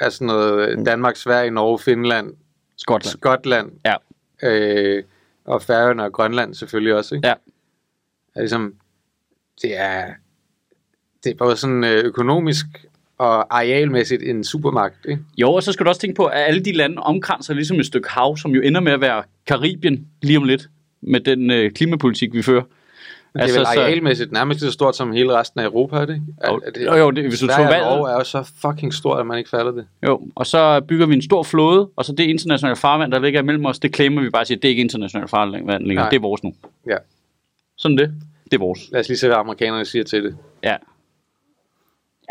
[0.00, 2.32] Altså noget øh, Danmark, Sverige, Norge, Finland,
[2.76, 3.12] Skotland.
[3.18, 3.94] Skotland, Ja.
[4.42, 5.02] øh,
[5.44, 7.28] og Færøerne og Grønland selvfølgelig også, ikke?
[7.28, 7.34] Ja.
[8.36, 8.74] Er ligesom,
[9.62, 10.06] det er,
[11.24, 12.66] det er både sådan øh, økonomisk
[13.18, 15.22] og arealmæssigt en supermagt, ikke?
[15.38, 17.86] Jo, og så skal du også tænke på, at alle de lande omkranser ligesom et
[17.86, 20.68] stykke hav, som jo ender med at være Karibien lige om lidt,
[21.06, 22.62] med den øh, klimapolitik, vi fører.
[22.62, 26.04] Det er altså, vel arealmæssigt nærmest lige så stort som hele resten af Europa, er
[26.06, 26.26] det ikke?
[26.48, 28.94] Jo, Er- er det- jo, jo, det, hvis du tog valget, er jo så fucking
[28.94, 29.86] stort, at man ikke falder det.
[30.06, 33.40] jo, og så bygger vi en stor flåde, og så det internationale farvand, der ligger
[33.40, 36.08] imellem os, det claimer vi bare og siger, det er ikke internationalt farvand længere, Nej.
[36.08, 36.54] det er vores nu.
[36.86, 36.96] Ja.
[37.78, 38.12] Sådan det.
[38.44, 38.80] Det er vores.
[38.92, 40.36] Lad os lige se, hvad amerikanerne siger til det.
[40.62, 40.76] Ja.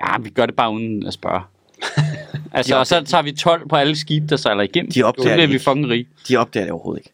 [0.02, 1.42] Ja, vi gør det bare uden at spørge.
[2.58, 4.92] altså, og så tager vi 12 på alle skibe, der sejler igennem.
[4.92, 6.08] De opdager så bliver det vi fucking rige.
[6.30, 7.13] De opdager det overhovedet ikke.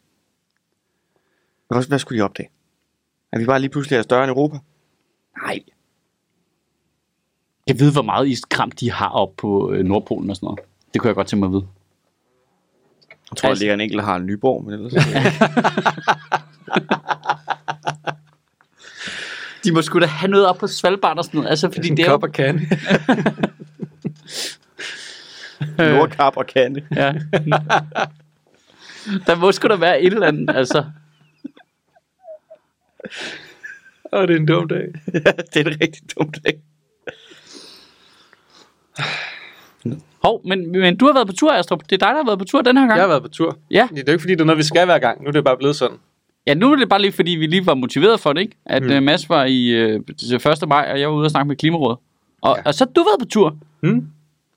[1.70, 2.48] Hvad, hvad skulle de opdage?
[3.32, 4.58] Er vi bare lige pludselig er større end Europa?
[5.46, 5.60] Nej.
[7.66, 10.60] Jeg ved, hvor meget iskram de har op på øh, Nordpolen og sådan noget.
[10.94, 11.66] Det kunne jeg godt tænke mig at vide.
[13.30, 14.92] Jeg tror, Altså- der ligger en enkelt, har en Nyborg, men ellers...
[19.64, 21.50] De må sgu da have noget op på Svalbard og sådan noget.
[21.50, 22.26] Altså, fordi det er Kop jo...
[22.26, 22.60] og kan.
[25.78, 26.86] Nordkap og Kante.
[26.96, 27.12] Ja.
[29.26, 30.84] Der må sgu da være et eller andet, altså.
[34.12, 34.86] Åh, det er en dum dag.
[35.54, 36.54] det er en rigtig dum dag.
[40.24, 41.80] Hov, men, men du har været på tur, Astrup.
[41.90, 42.96] Det er dig, der har været på tur den her gang.
[42.96, 43.58] Jeg har været på tur.
[43.70, 43.88] Ja.
[43.90, 45.22] Det er jo ikke, fordi det er noget, vi skal hver gang.
[45.22, 45.96] Nu er det bare blevet sådan.
[46.46, 48.56] Ja, nu er det bare lige, fordi vi lige var motiveret for det, ikke?
[48.66, 48.88] At Mm.
[48.96, 49.02] mm.
[49.02, 50.68] Mads var i øh, til 1.
[50.68, 51.98] maj, og jeg var ude og snakke med Klimarådet.
[52.42, 52.60] Og, Ja.
[52.60, 52.62] ja.
[52.68, 53.56] og så har du været på tur.
[53.80, 54.06] Hmm?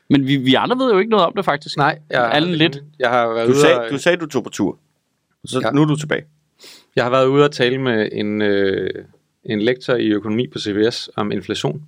[0.10, 1.78] Men vi, vi andre ved jo ikke noget om det, faktisk.
[1.78, 2.80] Nej, jeg, Allen lidt.
[3.00, 4.78] Jeg har været Du ude sagde, og, du sagde, du tog på tur.
[5.46, 5.72] Så Ja.
[5.72, 6.22] nu er du tilbage.
[6.96, 8.90] Jeg har været ude og tale med en, øh,
[9.46, 11.82] en lektor i økonomi på CBS om inflation.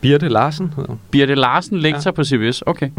[0.00, 1.00] Birte Larsen hedder hun.
[1.10, 2.10] Birte Larsen, lektor ja.
[2.10, 2.62] på CBS.
[2.66, 2.90] Okay.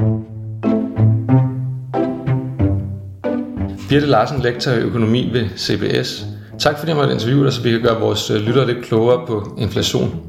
[3.89, 6.25] Birte Larsen, lektor i økonomi ved CBS.
[6.59, 9.27] Tak fordi jeg måtte interviewe dig, så vi kan gøre vores øh, lyttere lidt klogere
[9.27, 10.23] på inflation.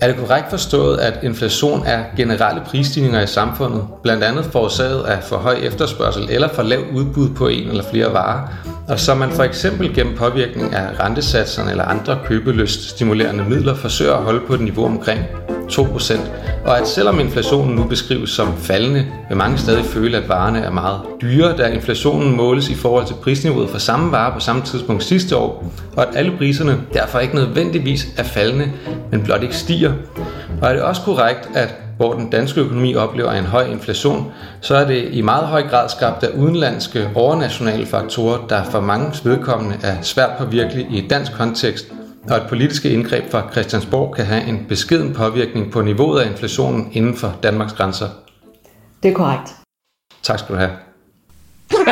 [0.00, 5.22] Er det korrekt forstået, at inflation er generelle prisstigninger i samfundet, blandt andet forårsaget af
[5.22, 8.48] for høj efterspørgsel eller for lav udbud på en eller flere varer,
[8.88, 14.14] og så man for eksempel gennem påvirkning af rentesatserne eller andre købelyst stimulerende midler forsøger
[14.14, 15.20] at holde på et niveau omkring
[15.72, 16.20] 2%,
[16.64, 20.70] og at selvom inflationen nu beskrives som faldende, vil mange stadig føle, at varerne er
[20.70, 25.04] meget dyre, da inflationen måles i forhold til prisniveauet for samme vare på samme tidspunkt
[25.04, 28.72] sidste år, og at alle priserne derfor ikke nødvendigvis er faldende,
[29.10, 29.92] men blot ikke stiger.
[30.62, 34.76] Og er det også korrekt, at hvor den danske økonomi oplever en høj inflation, så
[34.76, 39.78] er det i meget høj grad skabt af udenlandske overnationale faktorer, der for mange vedkommende
[39.82, 41.92] er svært påvirkelige i et dansk kontekst,
[42.30, 46.88] og at politiske indgreb fra Christiansborg kan have en beskeden påvirkning på niveauet af inflationen
[46.92, 48.08] inden for Danmarks grænser.
[49.02, 49.54] Det er korrekt.
[50.22, 50.70] Tak skal du have.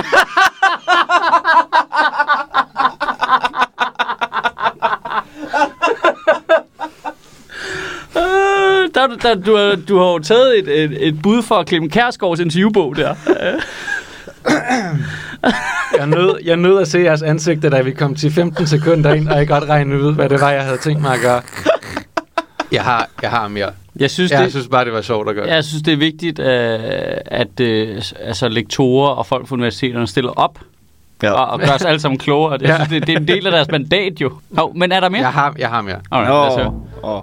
[8.16, 11.90] Øh, der, der, du, har, du har jo taget et, et, et bud for Clemen
[11.90, 13.14] Kærsgaards interviewbog der.
[15.98, 19.28] jeg, nød, jeg nød at se jeres ansigter, da vi kom til 15 sekunder ind,
[19.28, 21.42] og jeg godt regne ud, hvad det var, jeg havde tænkt mig at gøre.
[22.72, 23.70] Jeg har, jeg har mere.
[23.96, 25.46] Jeg synes, Jeg det, synes bare, det var sjovt at gøre.
[25.48, 26.78] jeg synes, det er vigtigt, øh,
[27.26, 30.58] at øh, altså, lektorer og folk fra universiteterne stiller op
[31.22, 31.30] Ja.
[31.32, 32.58] og, og gør os alle sammen klogere.
[32.58, 34.32] Det, jeg synes, det, det er en del af deres mandat jo.
[34.58, 35.20] Oh, men er der mere?
[35.22, 36.00] Jeg har, jeg har mere.
[36.10, 36.72] Alright, lad os høre.
[37.02, 37.22] Nå, åh.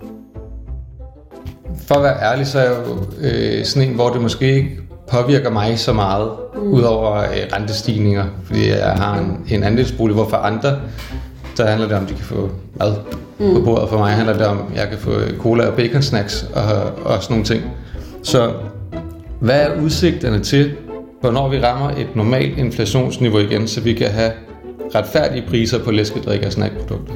[1.87, 4.77] For at være ærlig, så er jeg jo øh, sådan en, hvor det måske ikke
[5.11, 6.61] påvirker mig så meget, mm.
[6.61, 10.79] udover øh, rentestigninger, fordi jeg har en, en andelsbolig, hvor for andre,
[11.57, 12.49] der handler det om, at de kan få
[12.79, 12.95] mad
[13.39, 13.53] mm.
[13.53, 13.89] på bordet.
[13.89, 16.63] For mig handler det om, at jeg kan få cola og bacon snacks og,
[17.03, 17.63] og sådan nogle ting.
[18.23, 18.53] Så
[19.39, 20.71] hvad er udsigterne til,
[21.21, 24.31] hvornår vi rammer et normalt inflationsniveau igen, så vi kan have
[24.95, 27.13] retfærdige priser på læskedrik og snackprodukter?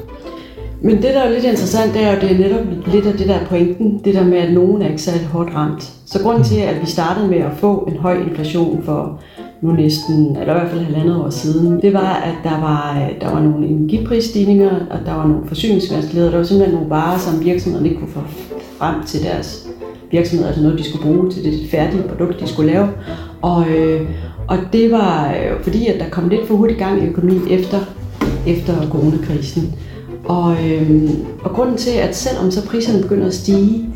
[0.82, 3.28] Men det, der er lidt interessant, det er jo, det er netop lidt af det
[3.28, 5.94] der pointen, det der med, at nogen er ikke særlig hårdt ramt.
[6.06, 9.20] Så grunden til, at vi startede med at få en høj inflation for
[9.62, 13.22] nu næsten, eller i hvert fald halvandet år siden, det var, at der var, øh,
[13.22, 16.32] der var nogle energiprisstigninger, og der var nogle forsyningsvanskeligheder.
[16.32, 18.22] Der var simpelthen nogle varer, som virksomhederne ikke kunne få
[18.78, 19.68] frem til deres
[20.12, 22.88] virksomheder, altså noget, de skulle bruge til det færdige produkt, de skulle lave.
[23.42, 24.10] Og, øh,
[24.48, 27.80] og det var øh, fordi, at der kom lidt for hurtigt gang i økonomien efter,
[28.48, 29.76] efter coronakrisen.
[30.26, 31.10] Og, øh,
[31.44, 33.90] og grunden til, at selvom så priserne begynder at stige,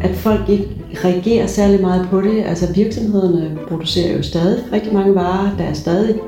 [0.00, 0.68] at folk ikke
[1.04, 5.72] reagerer særlig meget på det, altså virksomhederne producerer jo stadig rigtig mange varer, der er
[5.72, 6.20] stadig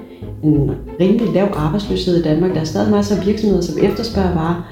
[0.42, 0.70] en
[1.00, 4.70] rimelig lav arbejdsløshed i Danmark, der er stadig masser af virksomheder, som efterspørger varer.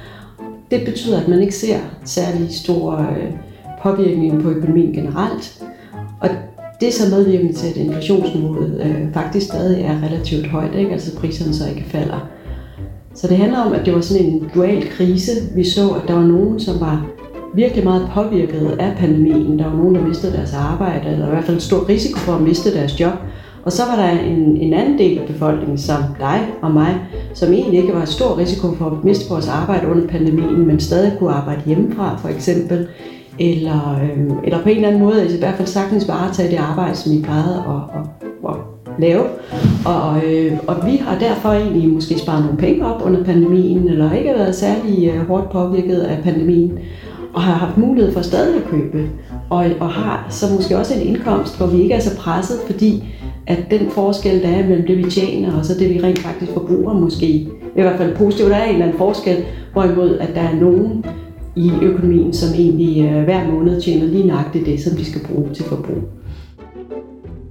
[0.70, 3.32] Det betyder, at man ikke ser særlig store øh,
[3.82, 5.62] påvirkninger på økonomien generelt.
[6.20, 6.28] Og
[6.80, 10.92] det er så medvirkende til, at inflationsniveauet øh, faktisk stadig er relativt højt, ikke?
[10.92, 12.28] altså priserne så ikke falder.
[13.14, 15.30] Så det handler om, at det var sådan en dual krise.
[15.54, 17.06] Vi så, at der var nogen, som var
[17.54, 19.58] virkelig meget påvirket af pandemien.
[19.58, 22.32] Der var nogen, der mistede deres arbejde, eller i hvert fald en stor risiko for
[22.32, 23.12] at miste deres job.
[23.64, 26.96] Og så var der en, en anden del af befolkningen, som dig og mig,
[27.34, 31.12] som egentlig ikke var stor risiko for at miste vores arbejde under pandemien, men stadig
[31.18, 32.88] kunne arbejde hjemmefra for eksempel.
[33.38, 36.96] Eller, øh, eller på en eller anden måde, i hvert fald sagtens varetage det arbejde,
[36.96, 38.23] som I plejede at, at
[38.98, 39.24] lave.
[39.86, 44.12] Og, øh, og vi har derfor egentlig måske sparet nogle penge op under pandemien, eller
[44.12, 46.78] ikke været særlig øh, hårdt påvirket af pandemien,
[47.34, 49.08] og har haft mulighed for stadig at købe.
[49.50, 53.04] Og, og har så måske også en indkomst, hvor vi ikke er så presset, fordi
[53.46, 56.52] at den forskel, der er mellem det, vi tjener, og så det, vi rent faktisk
[56.52, 60.40] forbruger måske, i hvert fald positivt, der er en eller anden forskel, hvorimod at der
[60.40, 61.04] er nogen
[61.56, 65.48] i økonomien, som egentlig øh, hver måned tjener lige nøjagtigt det, som de skal bruge
[65.54, 66.13] til forbrug.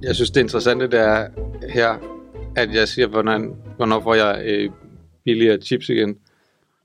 [0.06, 1.26] Jeg synes, det interessante det er
[1.68, 1.94] her,
[2.56, 4.70] at jeg siger, hvornår, hvornår får jeg øh,
[5.24, 6.16] billigere chips igen.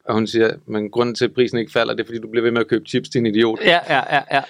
[0.06, 2.44] Og hun siger, men grunden til, at prisen ikke falder, det er, fordi du bliver
[2.44, 3.60] ved med at købe chips, din idiot.
[3.66, 4.42] Ja, ja, ja, ja.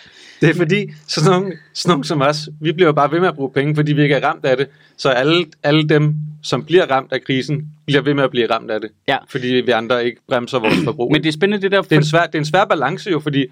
[0.41, 3.36] Det er fordi, sådan nogle, sådan nogle som os, vi bliver bare ved med at
[3.36, 4.67] bruge penge, fordi vi ikke er ramt af det.
[4.97, 8.72] Så alle, alle dem, som bliver ramt af krisen, bliver ved med at blive ramt
[8.72, 8.91] af det.
[9.07, 9.17] Ja.
[9.30, 11.11] Fordi vi andre ikke bremser vores forbrug.
[11.11, 11.82] Men det er spændende det der...
[11.82, 13.45] det, er en svær, det er en svær balance jo, fordi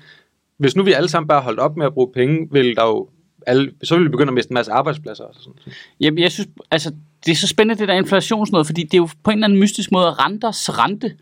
[0.58, 3.10] hvis nu vi alle sammen bare holdt op med at bruge penge, vil der jo
[3.48, 5.24] alle, så vil vi begynde at miste en masse arbejdspladser.
[5.24, 5.74] Og sådan.
[6.02, 6.92] Jamen, jeg synes, altså,
[7.26, 9.60] det er så spændende, det der inflationsnød, fordi det er jo på en eller anden
[9.60, 11.14] mystisk måde, at renters rente,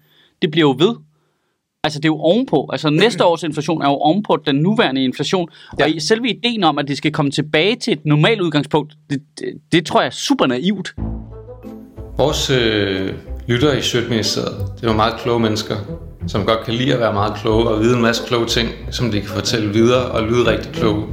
[0.41, 0.95] det bliver jo ved.
[1.83, 2.69] Altså, det er jo ovenpå.
[2.71, 5.49] Altså, næste års inflation er jo ovenpå den nuværende inflation.
[5.79, 5.85] Ja.
[5.85, 9.53] Og selve ideen om, at det skal komme tilbage til et normalt udgangspunkt, det, det,
[9.71, 10.95] det tror jeg er super naivt.
[12.17, 13.13] Vores øh,
[13.47, 15.75] lyttere i Sjøtministeriet, det var meget kloge mennesker.
[16.27, 19.11] som godt kan lide at være meget kloge og vide en masse kloge ting, som
[19.11, 21.03] de kan fortælle videre og lyde rigtig kloge.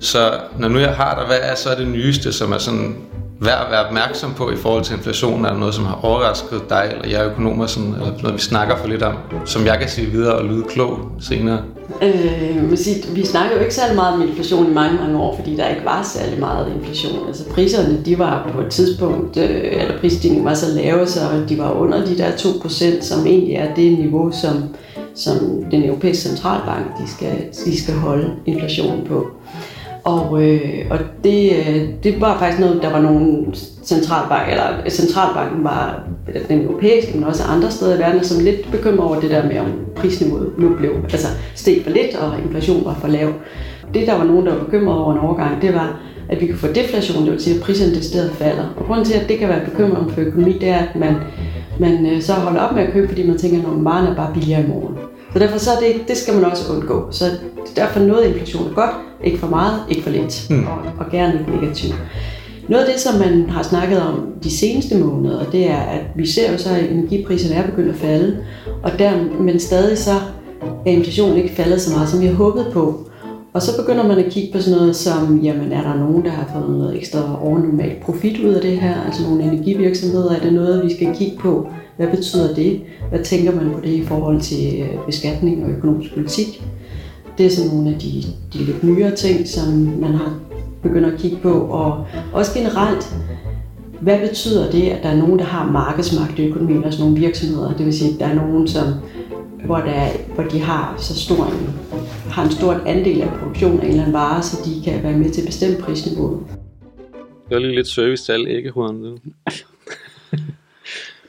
[0.00, 2.96] Så når nu jeg har dig, hvad er så det nyeste, som er sådan
[3.40, 5.44] værd at være opmærksom på i forhold til inflationen?
[5.44, 8.76] Er der noget, som har overrasket dig eller jer økonomer, sådan, eller noget, vi snakker
[8.76, 11.62] for lidt om, som jeg kan sige videre og lyde klog senere?
[12.02, 15.36] Øh, man siger, vi snakker jo ikke særlig meget om inflation i mange, mange år,
[15.36, 17.28] fordi der ikke var særlig meget inflation.
[17.28, 21.58] Altså priserne, de var på et tidspunkt, øh, eller prisstigningen var så lave, så de
[21.58, 24.64] var under de der 2%, som egentlig er det niveau, som,
[25.14, 25.36] som
[25.70, 29.26] den europæiske centralbank, de skal, de skal holde inflationen på.
[30.06, 33.46] Og, øh, og det, øh, det var faktisk noget, der var nogle
[33.84, 36.02] centralbank, eller øh, centralbanken var
[36.48, 39.58] den europæiske, men også andre steder i verden, som lidt bekymret over det der med,
[39.58, 43.32] om prisniveauet nu blev, altså steg for lidt, og inflation var for lav.
[43.94, 46.56] Det, der var nogen, der var bekymret over en overgang, det var, at vi kan
[46.56, 48.74] få deflation, det vil sige, at priserne decideret falder.
[48.76, 51.14] Og grunden til, at det kan være bekymrende for økonomi, det er, at man,
[51.80, 54.32] man øh, så holder op med at købe, fordi man tænker, at varerne er bare
[54.34, 54.98] billigere i morgen.
[55.36, 57.08] Så derfor så er det, det skal man også undgå.
[57.10, 57.24] Så
[57.76, 58.90] derfor noget inflation er godt,
[59.24, 60.66] ikke for meget, ikke for lidt, mm.
[60.66, 61.94] og, og gerne ikke negativt.
[62.68, 66.26] Noget af det, som man har snakket om de seneste måneder, det er, at vi
[66.26, 68.38] ser jo så, at energipriserne er begyndt at falde,
[68.82, 70.14] og der, men stadig så
[70.86, 73.08] er inflationen ikke faldet så meget, som vi har håbet på.
[73.56, 76.30] Og så begynder man at kigge på sådan noget som, jamen er der nogen, der
[76.30, 78.94] har fået noget ekstra overnormalt profit ud af det her?
[79.06, 81.68] Altså nogle energivirksomheder, er det noget, vi skal kigge på?
[81.96, 82.80] Hvad betyder det?
[83.10, 86.64] Hvad tænker man på det i forhold til øh, beskatning og økonomisk politik?
[87.38, 89.68] Det er sådan nogle af de, de lidt nyere ting, som
[90.00, 90.38] man har
[90.82, 91.52] begyndt at kigge på.
[91.52, 93.16] Og også generelt,
[94.00, 97.72] hvad betyder det, at der er nogen, der har markedsmagt i økonomien, altså nogle virksomheder?
[97.72, 98.84] Det vil sige, at der er nogen, som,
[99.66, 101.78] hvor, der er, hvor de har så stor en,
[102.30, 105.12] har en stor andel af produktionen af en eller anden vare, så de kan være
[105.12, 106.46] med til at bestemme prisniveauet.
[107.48, 109.18] Det var lige lidt service til alle æggehovederne.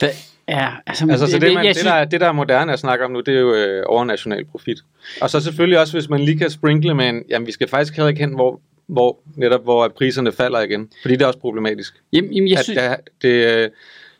[0.02, 0.10] Det,
[0.50, 3.06] ja, altså, Altså, så det, man, jeg det, der, det, der er moderne at snakke
[3.06, 4.78] om nu, det er jo øh, overnational profit.
[5.22, 7.96] Og så selvfølgelig også, hvis man lige kan sprinkle med en, jamen vi skal faktisk
[7.96, 10.90] heller ikke hen, hvor, hvor netop hvor priserne falder igen.
[11.02, 11.94] Fordi det er også problematisk.
[12.14, 13.70] Jamen, jamen, jeg At synes, det, det, øh,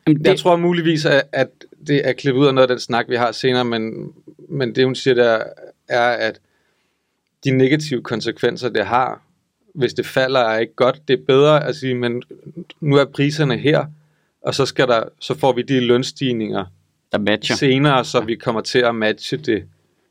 [0.08, 1.50] jamen, jeg tror muligvis, at, at
[1.88, 4.14] det er klippet ud af noget af den snak, vi har senere, men,
[4.50, 5.44] men det hun siger der,
[5.88, 6.40] er, at
[7.44, 9.22] de negative konsekvenser, det har,
[9.76, 11.02] hvis det falder, er ikke godt.
[11.08, 12.24] Det er bedre at sige, men
[12.82, 13.86] nu er priserne her,
[14.42, 16.66] og så, skal der, så får vi de lønstigninger
[17.12, 17.56] der matcher.
[17.56, 19.64] senere, så vi kommer til at matche det.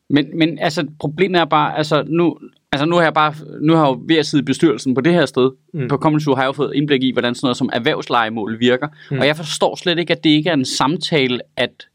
[0.08, 2.38] Men, men altså, problemet er bare, altså nu,
[2.80, 5.00] altså nu har jeg bare, nu har jeg jo ved at sidde i bestyrelsen på
[5.00, 5.88] det her sted, mm.
[5.88, 8.88] På Common har jeg jo fået indblik i, hvordan sådan noget som erhvervslejemål virker.
[9.10, 9.18] Mm.
[9.18, 11.88] Og jeg forstår slet ikke, at det ikke er en samtale, at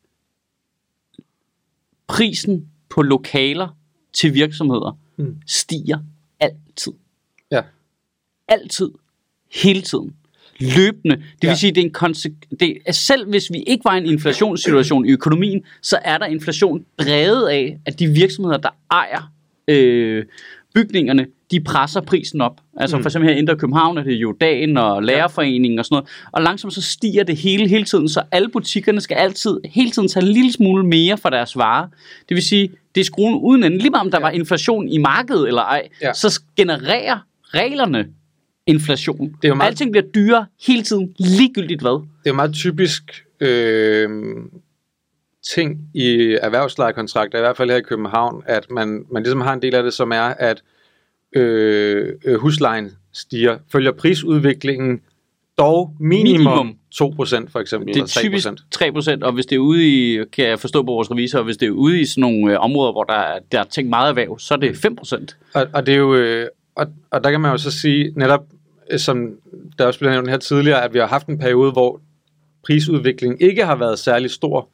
[2.07, 3.77] prisen på lokaler
[4.13, 5.35] til virksomheder mm.
[5.47, 5.99] Stiger
[6.39, 6.91] altid.
[7.51, 7.61] Ja.
[8.47, 8.89] Altid.
[9.63, 10.15] Hele tiden.
[10.59, 11.15] Løbende.
[11.15, 11.55] Det vil Ja.
[11.55, 15.05] sige, det er en konse- det er, selv hvis vi ikke var i en inflationssituation
[15.05, 19.31] i økonomien, så er der inflation drevet af, at de virksomheder, der ejer
[19.67, 20.25] øh,
[20.75, 22.61] bygningerne, de presser prisen op.
[22.77, 23.03] Altså Mm.
[23.03, 26.09] for eksempel her i Indre København er det jo dagen og lærerforeningen og sådan noget.
[26.31, 30.07] Og langsomt så stiger det hele hele tiden, så alle butikkerne skal altid hele tiden
[30.07, 31.87] tage en lille smule mere for deres varer.
[32.29, 33.77] Det vil sige, det er skruen uden ende.
[33.77, 34.21] Lige meget om der Ja.
[34.25, 36.13] var inflation i markedet eller ej, Ja.
[36.13, 37.17] så genererer
[37.53, 38.07] reglerne
[38.67, 39.19] inflation.
[39.29, 41.91] Det er jo meget- Alting bliver dyrere hele tiden, ligegyldigt hvad.
[41.91, 44.09] Det er jo meget typisk øh,
[45.49, 49.61] ting i erhvervslejekontrakter, i hvert fald her i København, at man, man ligesom har en
[49.61, 50.63] del af det, som er, at
[51.35, 55.01] øh, øh, huslejen stiger, følger prisudviklingen
[55.57, 56.65] dog minimum, Minimum.
[56.65, 56.77] minimum.
[57.47, 58.19] 2% for eksempel, Det er eller 3%.
[58.21, 58.47] typisk
[59.19, 61.65] 3%, og hvis det er ude i, kan jeg forstå på vores revisor, hvis det
[61.67, 64.39] er ude i sådan nogle øh, områder, hvor der, er- der er tænkt meget erhverv,
[64.39, 65.25] så er det 5%.
[65.53, 68.45] Og, og det er jo, øh, og, og der kan man jo så sige, netop
[68.91, 69.29] øh, som
[69.77, 72.01] der også blev nævnt her tidligere, at vi har haft en periode, hvor
[72.65, 74.69] prisudviklingen ikke har været særlig stor.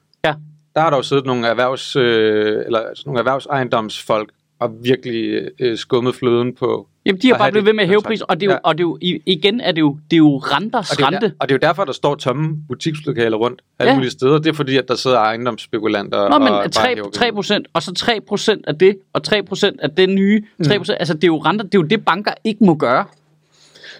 [0.77, 5.77] Der har der jo siddet nogle, erhvervs, øh, eller, altså nogle erhvervsejendomsfolk og virkelig øh,
[5.77, 6.87] skummet fløden på.
[7.05, 8.59] Jamen, de har bare blevet ved med at hæve prisen, og det er jo, Ja.
[8.63, 11.07] og det er jo igen er det jo, det er jo renters Og det, er
[11.07, 11.27] rente.
[11.27, 13.95] der, og det er jo derfor, der står tomme butikslokaler rundt alle Ja.
[13.95, 14.37] mulige steder.
[14.37, 17.67] Det er fordi, at der sidder ejendomsspekulanter Nå, og men bare 3, hæver 3 procent,
[17.73, 20.99] og så 3 procent af det, og 3 procent af det nye, 3 procent, mm.
[20.99, 23.05] altså det er jo renter, det er jo det, banker ikke må gøre.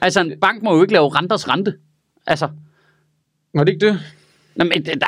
[0.02, 1.74] Altså en bank må jo ikke lave renters rente.
[2.28, 2.48] Altså,
[3.54, 4.00] Var det ikke det?
[4.58, 5.08] Nå, men der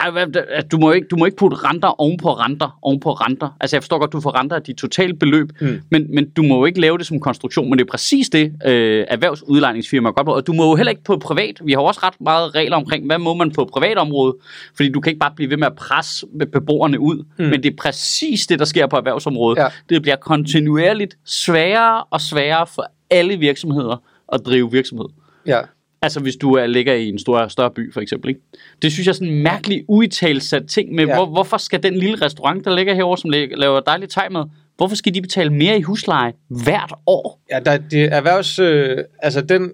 [0.50, 3.50] er, du, må ikke, du må ikke putte renter oven på renter, oven på renter.
[3.62, 5.82] Altså jeg forstår godt, du får renter af dit totale beløb, Mm.
[5.92, 7.70] men, men du må jo ikke lave det som konstruktion.
[7.70, 10.34] Men det er præcis det, øh, erhvervsudlejningsfirmaer godt på.
[10.34, 11.60] Og du må jo heller ikke på privat.
[11.66, 14.38] Vi har også ret meget regler omkring, hvad må man på privat område.
[14.76, 17.26] Fordi du kan ikke bare blive ved med at presse beboerne ud.
[17.40, 17.46] Mm.
[17.46, 19.60] Men det er præcis det, der sker på erhvervsområdet.
[19.62, 19.68] Ja.
[19.90, 23.98] Det bliver kontinuerligt sværere og sværere for alle virksomheder
[24.34, 25.06] at drive virksomhed.
[25.46, 25.60] Ja.
[26.02, 28.30] Altså hvis du er, ligger i en stor, større by, for eksempel.
[28.30, 28.42] Ikke?
[28.82, 31.16] Det synes jeg er sådan en mærkelig uittalsat ting med, Ja.
[31.16, 34.46] hvor, hvorfor skal den lille restaurant, der ligger herovre, som la- laver dejligt tegmad,
[34.78, 37.42] hvorfor skal de betale mere i husleje hvert år?
[37.52, 38.60] Ja, der, det erhvervs...
[38.60, 39.72] Øh, altså den...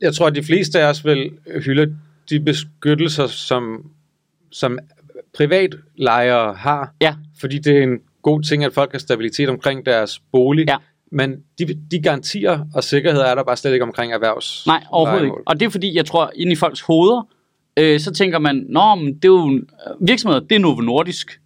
[0.00, 1.30] Jeg tror, at de fleste af os vil
[1.64, 1.96] hylde
[2.30, 3.90] de beskyttelser, som,
[4.52, 4.78] som
[5.36, 6.94] privatlejere har.
[7.00, 7.14] Ja.
[7.40, 10.66] Fordi det er en god ting, at folk har stabilitet omkring deres bolig.
[10.68, 10.76] Ja.
[11.14, 14.64] Men de, de garantier og sikkerhed er der bare slet ikke omkring erhvervs.
[14.66, 15.36] Nej, overhovedet ikke.
[15.46, 17.28] Og det er fordi, jeg tror, inde i folks hoveder,
[17.76, 19.60] øh, så tænker man, nå, men det er jo,
[20.00, 21.40] virksomheder, det er Novo Nordisk.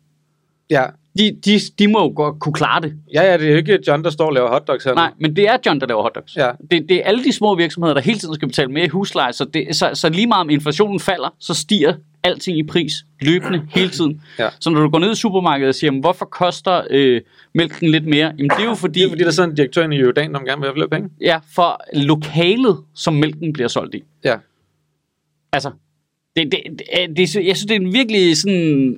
[0.71, 0.85] Ja.
[1.19, 2.95] De, de, de må jo godt kunne klare det.
[3.15, 4.95] ja, ja, det er jo ikke John, der står og laver hotdogs her.
[4.95, 6.37] Nej, men det er John, der laver hotdogs.
[6.37, 6.51] Ja.
[6.71, 9.33] Det, det er alle de små virksomheder, der hele tiden skal betale mere i husleje,
[9.33, 13.67] så, det, så, så lige meget om inflationen falder, så stiger alting i pris løbende
[13.71, 14.23] hele tiden.
[14.39, 14.49] Ja.
[14.61, 17.21] Så når du går ned i supermarkedet og siger, "Men hvorfor koster øh,
[17.55, 18.27] mælken lidt mere?
[18.39, 20.35] Jamen det er jo fordi, Det er fordi, der er sådan en direktør i Jordan,
[20.35, 21.09] der gerne vil have flere penge.
[21.21, 24.03] ja, for lokalet, som mælken bliver solgt i.
[24.25, 24.37] Ja.
[25.53, 25.71] Altså,
[26.37, 28.97] det, det, det, det, jeg synes, det er en virkelig sådan...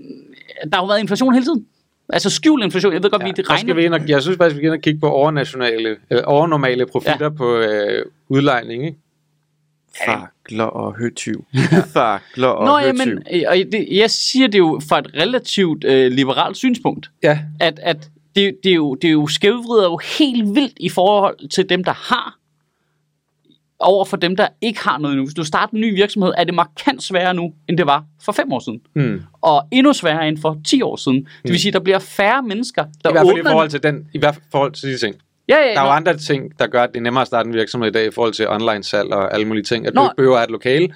[0.62, 1.66] Der har jo været inflation hele tiden.
[2.12, 2.92] Altså skjult inflation.
[2.92, 3.96] Jeg ved godt, ja, vi det så skal vi regner.
[3.96, 7.24] ind og, jeg synes faktisk, vi skal ind og kigge på overnationale, eller overnormale profitter
[7.24, 7.28] ja.
[7.28, 8.84] på øh, udlejning.
[8.86, 8.98] Ikke?
[10.50, 11.44] Fakler og høtyv.
[11.94, 13.00] Fakler og Nå, høtyv.
[13.00, 17.38] jamen, øh, og det, jeg siger det jo fra et relativt øh, liberalt synspunkt, Ja,
[17.60, 21.48] at, at det, det, er jo, det er jo skævvrider jo helt vildt i forhold
[21.48, 22.36] til dem, der har,
[23.80, 25.24] over for dem, der ikke har noget nu.
[25.24, 28.32] Hvis du starter en ny virksomhed, er det markant sværere nu, end det var for
[28.32, 28.80] fem år siden.
[28.94, 29.22] mm.
[29.40, 31.26] Og endnu sværere end for 10 år siden.
[31.42, 33.50] Det vil sige, der bliver færre mennesker, der i hvert fald i åbner...
[33.50, 35.16] forhold til den, i hvert fald i forhold til de ting.
[35.50, 37.46] Ja, ja, Der er jo andre ting, der gør, at det er nemmere at starte
[37.48, 39.86] en virksomhed i dag i forhold til online salg og alle mulige ting.
[39.86, 40.04] At du Nå.
[40.06, 40.88] ikke behøver at have et lokale.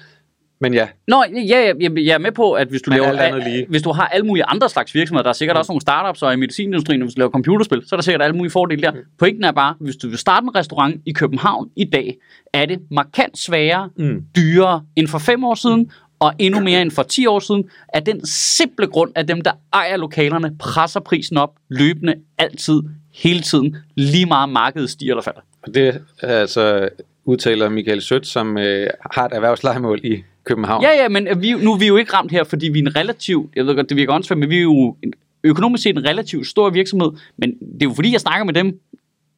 [0.61, 3.19] Men ja, Nå, ja, ja, jeg, jeg er med på, at hvis du, Men laver,
[3.19, 3.65] andet lige.
[3.69, 6.33] hvis du har alle mulige andre slags virksomheder, der er sikkert også nogle startups og
[6.33, 8.91] i medicinindustrien, hvis du laver computerspil, så er der sikkert alle mulige fordele der.
[9.19, 12.15] Pointen er bare, hvis du vil starte en restaurant i København i dag,
[12.53, 14.21] er det markant sværere, Mm.
[14.35, 18.03] dyrere end for fem år siden, og endnu mere end for 10 år siden, af
[18.03, 22.81] den simple grund, at dem, der ejer lokalerne, presser prisen op løbende, altid,
[23.15, 25.41] hele tiden, lige meget markedet stiger eller falder.
[25.61, 26.89] og det er altså
[27.25, 30.83] udtaler Michael Sødt, som øh, har et erhvervslejemål i København.
[30.83, 32.95] Ja, ja, men vi, nu er vi jo ikke ramt her, fordi vi er en
[32.95, 35.13] relativ, jeg ved godt, det virker åndssvagt, men vi er jo en,
[35.43, 38.79] økonomisk set en relativt stor virksomhed, men det er jo fordi, jeg snakker med dem,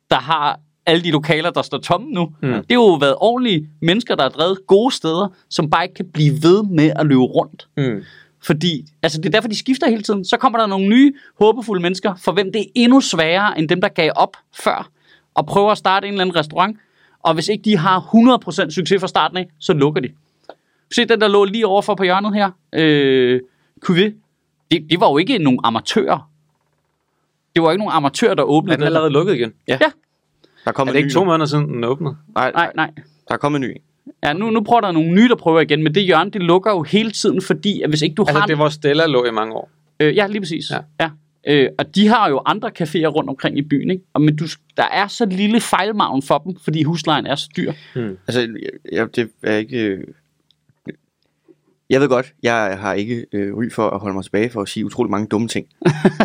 [0.10, 2.32] der har alle de lokaler, der står tomme nu.
[2.42, 2.50] Mm.
[2.50, 6.06] Det har jo været ordentlige mennesker, der har drevet gode steder, som bare ikke kan
[6.14, 7.68] blive ved med at løbe rundt.
[7.78, 8.04] Mm.
[8.48, 10.26] Fordi, altså det er derfor, de skifter hele tiden.
[10.26, 13.82] Så kommer der nogle nye, håbefulde mennesker, for hvem det er endnu sværere, end dem,
[13.82, 14.90] der gav op før,
[15.34, 16.78] og prøver at starte en eller anden restaurant.
[17.24, 18.00] Og hvis ikke de har
[18.66, 20.10] 100% succes fra starten af, så lukker de.
[20.96, 22.52] Se den, der lå lige overfor på hjørnet her.
[22.74, 23.42] Øh,
[23.86, 24.12] Cuvée.
[24.72, 26.30] Det, det var jo ikke nogen amatører.
[27.56, 29.54] Det var ikke nogen amatører, der Er åbnede den allerede lukket igen?
[29.68, 29.78] Ja.
[29.78, 29.90] Der
[30.66, 32.16] Er kommer det ikke to måneder siden, den åbnede?
[32.36, 32.92] Nej, Nej, nej.
[33.28, 33.78] der er kommet en ny.
[34.24, 36.72] Ja, nu, nu prøver der nogle nye, der prøver igen, men det hjørne, det lukker
[36.72, 38.48] jo hele tiden, fordi at hvis ikke du Altså, har...
[38.48, 39.70] det var Stella lå i mange år.
[40.00, 40.72] Øh, ja, lige præcis.
[40.72, 40.80] Ja.
[41.00, 41.10] Ja.
[41.48, 44.04] Øh, og de har jo andre caféer rundt omkring i byen, ikke?
[44.14, 44.46] Og, men du,
[44.78, 47.74] der er så lille fejlmavn for dem, fordi huslejen er så dyr.
[48.28, 48.50] Altså, jeg,
[48.92, 49.78] jeg, det er ikke...
[49.84, 50.04] øh,
[51.90, 54.70] Jeg ved godt, jeg har ikke øh, ry for at holde mig tilbage for at
[54.70, 55.68] sige utrolig mange dumme ting.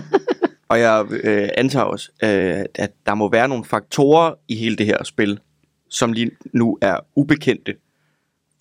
[0.68, 4.86] og jeg øh, antager også, øh, at der må være nogle faktorer i hele det
[4.86, 5.38] her spil,
[5.92, 7.74] som lige nu er ubekendte.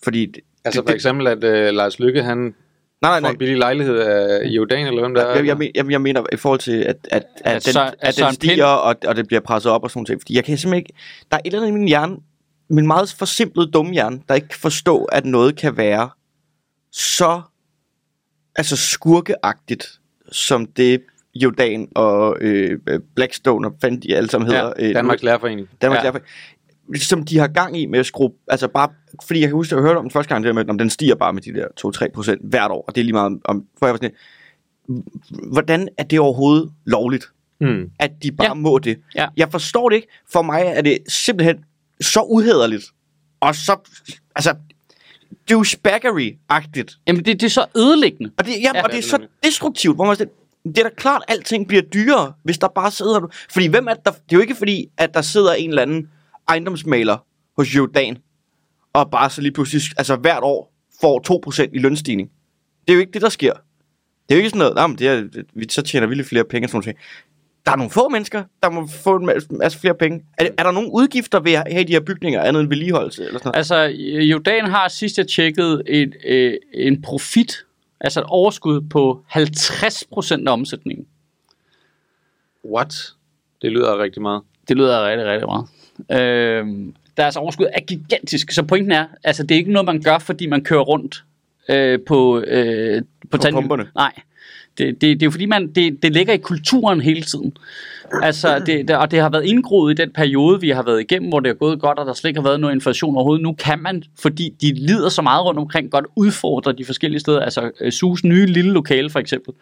[0.04, 0.26] Fordi...
[0.26, 2.54] det- Altså det, for eksempel, at øh, Lars Lykke, han nej,
[3.02, 3.32] nej, får nej.
[3.32, 5.36] en billig lejlighed af i Jordan, eller hvem der er.
[5.36, 8.20] Jeg, jeg, jeg, jeg mener i forhold til, at, at, at, At den, Søren- at
[8.20, 10.22] at den stiger, og, og det bliver presset op og sådan noget.
[10.22, 10.94] Fordi jeg kan simpelthen ikke...
[11.32, 12.18] Der er et eller andet i min hjerne,
[12.70, 16.10] min meget forsimplede dumme hjerne, der ikke kan forstå, at noget kan være
[16.92, 17.42] så
[18.56, 19.88] altså skurkeagtigt,
[20.32, 21.02] som det
[21.36, 22.80] Jordan og øh,
[23.16, 24.74] Blackstone og fandt de alle sammen hedder.
[24.80, 25.70] øh, Danmarks Lærerforening.
[25.82, 26.12] Danmarks Ja.
[26.14, 26.20] ja.
[27.00, 28.90] Som de har gang i med at skrue, altså bare,
[29.28, 30.78] fordi jeg kan huske, at jeg hørte om den første gang, det der med, om
[30.78, 31.68] den stiger bare med de der
[32.08, 34.16] 2-3 procent hvert år, og det er lige meget om, for jeg var sådan,
[35.52, 37.26] hvordan er det overhovedet lovligt,
[37.62, 37.90] Mm.
[38.00, 38.54] at de bare Ja.
[38.54, 38.98] må det?
[39.16, 39.28] Ja.
[39.38, 40.08] Jeg forstår det ikke.
[40.32, 41.58] For mig er det simpelthen
[42.02, 42.84] så uhederligt,
[43.40, 43.76] og så,
[44.36, 44.56] altså,
[45.52, 47.00] douchebaggery-agtigt.
[47.08, 48.32] Jamen, det, det er så ødelæggende.
[48.38, 50.30] Og det, ja, Ja, og det er så destruktivt, hvor man siger,
[50.66, 53.28] det er da klart, at alting bliver dyrere, hvis der bare sidder du.
[53.50, 55.82] Fordi hvem er det, der, det er jo ikke fordi, at der sidder en eller
[55.82, 56.10] anden
[56.52, 57.18] ejendomsmaler
[57.58, 58.18] hos Jordan,
[58.94, 61.22] og bare så lige pludselig, altså hvert år, får
[61.66, 62.30] 2% i lønstigning.
[62.88, 63.54] Det er jo ikke det, der sker.
[63.54, 66.28] Det er jo ikke sådan noget, "Nå, men det er, vi, så tjener vi lidt
[66.28, 66.68] flere penge.
[66.68, 66.98] Sådan noget.
[67.66, 70.26] Der er nogle få mennesker, der må få en masse, flere penge.
[70.38, 73.26] Er, er der nogle udgifter ved at have de her bygninger, andet end vedligeholdelse?
[73.26, 73.58] Eller sådan noget?
[73.58, 73.76] Altså,
[74.32, 77.66] Jordan har sidst jeg tjekkede et, øh, en profit,
[78.00, 81.06] altså et overskud på 50% af omsætningen.
[82.66, 82.94] What?
[83.62, 84.42] Det lyder rigtig meget.
[84.68, 85.68] Det lyder rigtig, rigtig meget.
[86.12, 88.52] Øhm, deres overskud er gigantisk.
[88.52, 91.24] Så pointen er, altså det er ikke noget, man gør, fordi man kører rundt
[91.70, 93.62] øh, på, øh, på, tandhjul.
[93.62, 93.88] pumperne.
[93.96, 94.12] Nej.
[94.78, 97.58] Det, det, det er jo fordi, man, det, det ligger i kulturen hele tiden.
[98.22, 101.30] Altså, det, det, og det har været indgroet i den periode, vi har været igennem,
[101.30, 103.44] hvor det er gået godt, og der slet ikke har været noget inflation overhovedet.
[103.44, 107.40] Nu kan man, fordi de lider så meget rundt omkring, godt udfordre de forskellige steder.
[107.40, 109.54] Altså, øh, Sus nye lille lokale for eksempel,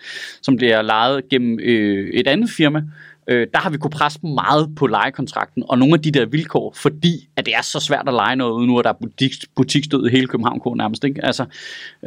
[0.41, 2.83] som bliver lejet gennem øh, et andet firma,
[3.29, 6.25] øh, der har vi kunne presse dem meget på lejekontrakten, og nogle af de der
[6.25, 10.07] vilkår, fordi at det er så svært at lege noget, nu er der butik, butikstød
[10.07, 11.25] i hele København K nærmest, ikke?
[11.25, 11.45] Altså,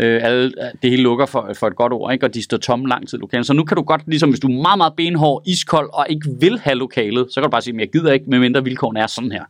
[0.00, 0.52] øh, alle,
[0.82, 2.26] det hele lukker for, for et godt ord, ikke?
[2.26, 3.46] og de står tomme lang tid lokalt.
[3.46, 6.28] Så nu kan du godt, ligesom hvis du er meget, meget benhård, iskold, og ikke
[6.40, 9.06] vil have lokalet, så kan du bare sige, at jeg gider ikke, medmindre vilkårene er
[9.06, 9.44] sådan her.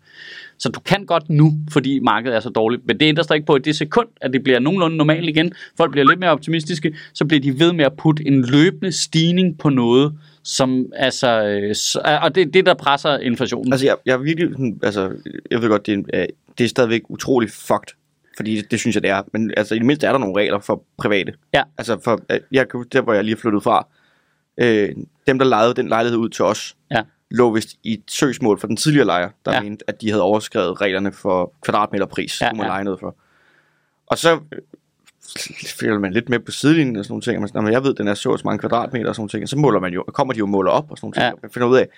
[0.62, 2.86] Så du kan godt nu, fordi markedet er så dårligt.
[2.86, 5.52] Men det ændrer sig ikke på, at det sekund, at det bliver nogenlunde normalt igen,
[5.76, 9.58] folk bliver lidt mere optimistiske, så bliver de ved med at putte en løbende stigning
[9.58, 13.72] på noget, som altså, øh, så- og det er det, der presser inflationen.
[13.72, 15.12] Altså, jeg, jeg virkelig, sådan, altså,
[15.50, 16.26] jeg ved godt, det er, øh,
[16.58, 17.94] det er stadigvæk utrolig fucked,
[18.36, 19.22] fordi det, det synes jeg, det er.
[19.32, 21.32] Men altså, i det mindste er der nogle regler for private.
[21.54, 21.62] Ja.
[21.78, 23.86] Altså, for, øh, jeg der hvor jeg lige er flyttet fra,
[24.60, 24.88] øh,
[25.26, 27.00] dem, der lejede den lejlighed ud til os, Ja.
[27.32, 29.60] Lå vist i et søgsmål for den tidligere lejer, der Ja.
[29.62, 32.82] mente, at de havde overskrevet reglerne for kvadratmeterpris, Ja, du må ja.
[32.82, 33.16] noget for.
[34.06, 34.58] Og så øh,
[35.80, 37.72] følger man lidt med på sidelinjen og sådan nogle ting, og man siger, "Nå, men
[37.72, 39.56] jeg ved, den er så og så mange kvadratmeter og sådan nogle ting, og så
[39.58, 41.32] måler man jo, kommer de jo og måler op og sådan nogle ting, Ja.
[41.42, 41.88] man finder ud af,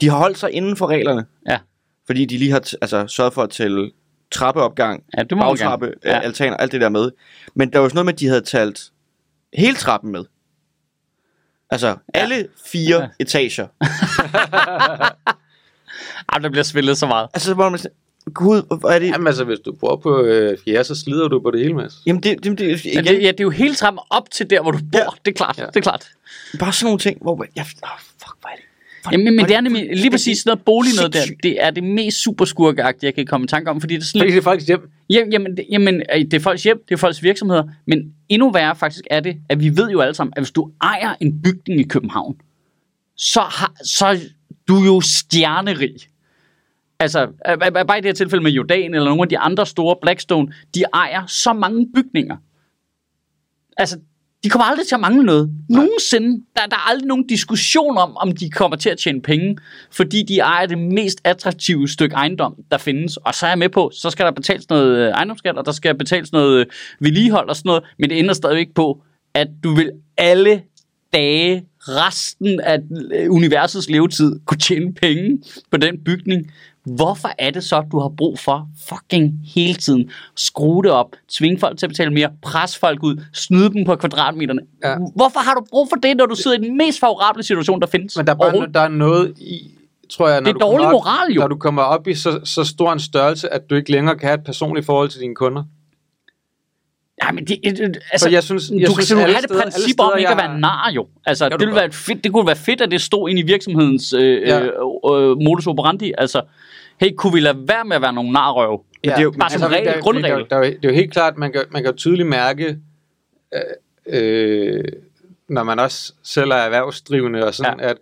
[0.00, 1.58] de har holdt sig inden for reglerne, Ja.
[2.06, 3.90] fordi de lige har t- altså, sørget for at tælle
[4.30, 5.92] trappeopgang, Ja, bagtrappe.
[6.04, 6.18] Ja.
[6.20, 7.10] altaner, alt det der med.
[7.54, 8.80] Men der var jo sådan noget med, at de havde talt
[9.54, 10.24] hele trappen med.
[11.70, 13.00] Altså, alle fire Ja.
[13.00, 13.08] ja.
[13.20, 13.66] etager.
[16.32, 17.28] Ej, der bliver spillet så meget.
[17.34, 17.80] Altså, hvor man
[18.34, 19.06] gud, hvor er det...
[19.08, 21.94] Jamen altså, hvis du bor på øh, fjerde, så slider du på det hele, Mads.
[22.06, 24.50] Jamen, det, det, det, Ja, igen, det, ja, det er jo hele trappen op til
[24.50, 24.98] der, hvor du bor.
[24.98, 25.04] Ja.
[25.24, 25.66] Det er klart, Ja.
[25.66, 26.08] det er klart.
[26.58, 27.66] bare sådan nogle ting, hvor ja, oh,
[28.00, 28.64] fuck, hvad er det?
[29.08, 31.20] Hvor- Jamen, men det er nemlig lige præcis sådan noget bolig noget der.
[31.42, 34.20] Det er det mest superskurkeagtige, jeg kan komme i tanke om, fordi det er sådan
[34.20, 34.90] Fordi det er folks hjem.
[35.10, 38.50] jamen, jamen, det- jamen, øh, det er folks hjem, det er folks virksomheder, men endnu
[38.50, 41.42] værre faktisk er det, at vi ved jo alle sammen, at hvis du ejer en
[41.42, 42.36] bygning i København,
[43.16, 44.16] så, har, så er
[44.68, 45.94] du jo stjernerig.
[47.00, 49.66] Altså, øh, øh, bare i det her tilfælde med Jordan eller nogle af de andre
[49.66, 52.36] store Blackstone, de ejer så mange bygninger.
[53.76, 53.98] Altså,
[54.44, 55.50] de kommer aldrig til at mangle noget.
[55.68, 56.44] Nogensinde.
[56.56, 59.56] Der, der er aldrig nogen diskussion om, om de kommer til at tjene penge,
[59.90, 63.16] fordi de ejer det mest attraktive stykke ejendom, der findes.
[63.16, 65.72] Og så er jeg med på, så skal der betales noget øh, ejendomsskat, og der
[65.72, 66.66] skal betales noget øh,
[67.00, 69.02] vedligehold og sådan noget, men det ændrer stadig ikke på,
[69.34, 70.62] at du vil alle
[71.12, 72.78] dage, resten af
[73.14, 75.38] øh, universets levetid, kunne tjene penge
[75.70, 76.52] på den bygning.
[76.96, 81.06] Hvorfor er det så, at du har brug for fucking hele tiden skrue det op,
[81.28, 84.60] tvinge folk til at betale mere, presse folk ud, snyde dem på kvadratmeterne?
[84.84, 84.96] Ja.
[85.16, 87.86] Hvorfor har du brug for det, når du sidder i den mest favorable situation, der
[87.86, 88.16] findes?
[88.16, 89.70] Men der er, bare, der er noget i,
[90.10, 91.40] tror jeg, når Det er du kommer dårlig op, moral, jo.
[91.40, 94.28] Når du kommer op i så, så stor en størrelse, at du ikke længere kan
[94.28, 95.64] have et personligt forhold til dine kunder.
[97.22, 100.00] Ja, men det, det, altså, For jeg synes- jeg du synes, kan have det princip
[100.00, 101.06] om ikke at jeg- være nar, jo.
[101.26, 103.42] Altså, Ja, det, ville være fedt, det kunne være fedt, at det stod ind i
[103.42, 104.58] virksomhedens øh, Ja.
[104.58, 104.64] ja.
[104.64, 104.70] øh,
[105.30, 106.12] øh, modus operandi.
[106.18, 106.42] Altså,
[107.00, 108.84] hey, kunne vi lade være med at være nogle narrøv?
[109.04, 110.38] det er jo- Bare som regel, der- grundregel.
[110.38, 112.76] Der, der, er jo- det er jo helt klart, man kan, man kan tydeligt mærke,
[113.54, 113.60] øh,
[114.06, 114.84] øh,
[115.48, 117.88] når man også selv er erhvervsdrivende, og sådan, ja.
[117.88, 117.96] at,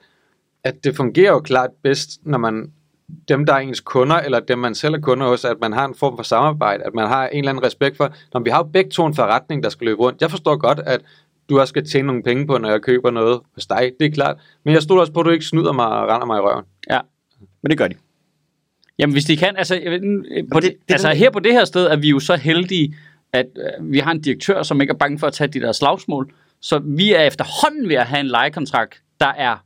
[0.64, 2.72] at det fungerer jo klart bedst, når man
[3.28, 5.84] dem, der er ens kunder, eller dem, man selv er kunder hos, at man har
[5.84, 8.58] en form for samarbejde, at man har en eller anden respekt for, når vi har
[8.58, 10.20] jo begge to en forretning, der skal løbe rundt.
[10.22, 11.00] Jeg forstår godt, at
[11.48, 14.10] du også skal tjene nogle penge på, når jeg køber noget hos dig, det er
[14.10, 14.36] klart.
[14.64, 16.64] Men jeg stoler også på, at du ikke snyder mig og render mig i røven.
[16.90, 17.00] Ja.
[17.62, 17.94] Men det gør de.
[18.98, 21.86] Jamen, hvis de kan, altså, på det, det- det- altså her på det her sted
[21.86, 22.94] er vi jo så heldige,
[23.32, 25.72] at øh, vi har en direktør, som ikke er bange for at tage de der
[25.72, 26.32] slagsmål.
[26.60, 29.56] Så vi er efterhånden ved at have en lejekontrakt, der er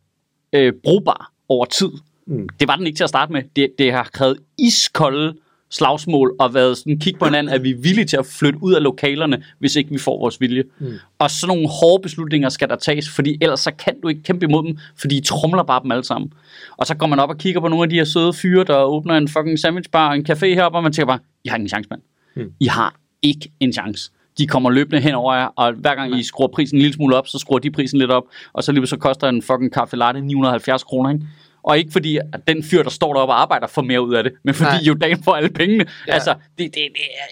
[0.52, 1.88] øh, brugbar over tid.
[2.30, 2.48] Mm.
[2.60, 3.42] Det var den ikke til at starte med.
[3.56, 5.34] Det, det har krævet iskolde
[5.70, 8.72] slagsmål og været sådan kig på hinanden, at vi er villige til at flytte ud
[8.72, 10.64] af lokalerne, hvis ikke vi får vores vilje.
[10.78, 10.92] Mm.
[11.18, 14.46] Og sådan nogle hårde beslutninger skal der tages, fordi ellers så kan du ikke kæmpe
[14.46, 16.32] imod dem, fordi I trumler bare dem alle sammen.
[16.76, 18.82] Og så går man op og kigger på nogle af de her søde fyre, der
[18.82, 21.68] åbner en fucking sandwichbar og en café heroppe, og man tænker bare, I har ingen
[21.68, 22.02] chance, mand.
[22.36, 22.52] Mm.
[22.60, 24.10] I har ikke en chance.
[24.38, 27.16] De kommer løbende hen over jer, og hver gang I skruer prisen en lille smule
[27.16, 29.96] op, så skruer de prisen lidt op, og så lige så koster en fucking kaffe
[29.96, 31.26] latte 970 kroner, ikke?
[31.62, 34.24] Og ikke fordi, at den fyr, der står deroppe og arbejder, får mere ud af
[34.24, 34.80] det, men fordi Nej.
[34.82, 35.86] Jordan får alle pengene.
[36.06, 36.12] Ja.
[36.14, 36.86] Altså, det, det, det,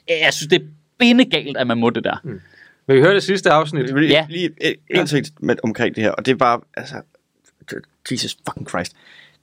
[0.09, 0.67] er- jeg synes, det er
[0.99, 2.17] bindegalt, at man må det der.
[2.25, 2.41] Mm.
[2.87, 3.95] Vil vi høre det sidste afsnit?
[3.99, 4.27] Lige, Ja.
[4.31, 6.95] lige en, en ting med, omkring det her, og det er bare, altså,
[8.11, 8.93] Jesus fucking Christ.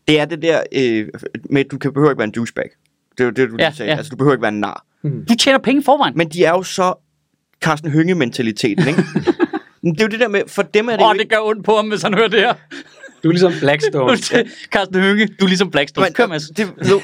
[0.07, 1.07] Det er det der øh,
[1.49, 2.69] med, at du kan behøver ikke være en douchebag.
[3.11, 3.91] Det er jo det, du Ja, sagde.
[3.91, 3.97] ja.
[3.97, 4.85] Altså, du behøver ikke være en nar.
[5.03, 6.17] Du tjener penge forvejen.
[6.17, 6.93] Men de er jo så
[7.61, 9.03] Carsten Hønge-mentaliteten, ikke?
[9.81, 11.23] Men det er jo det der med, for dem er det Åh, oh, ikke...
[11.23, 12.53] det gør ondt på ham, hvis han hører det her.
[13.23, 14.17] Du er ligesom Blackstone.
[14.73, 16.05] Carsten Hønge, du er ligesom Blackstone.
[16.05, 16.43] Men, Kør, Mads.
[16.57, 17.01] det, nu,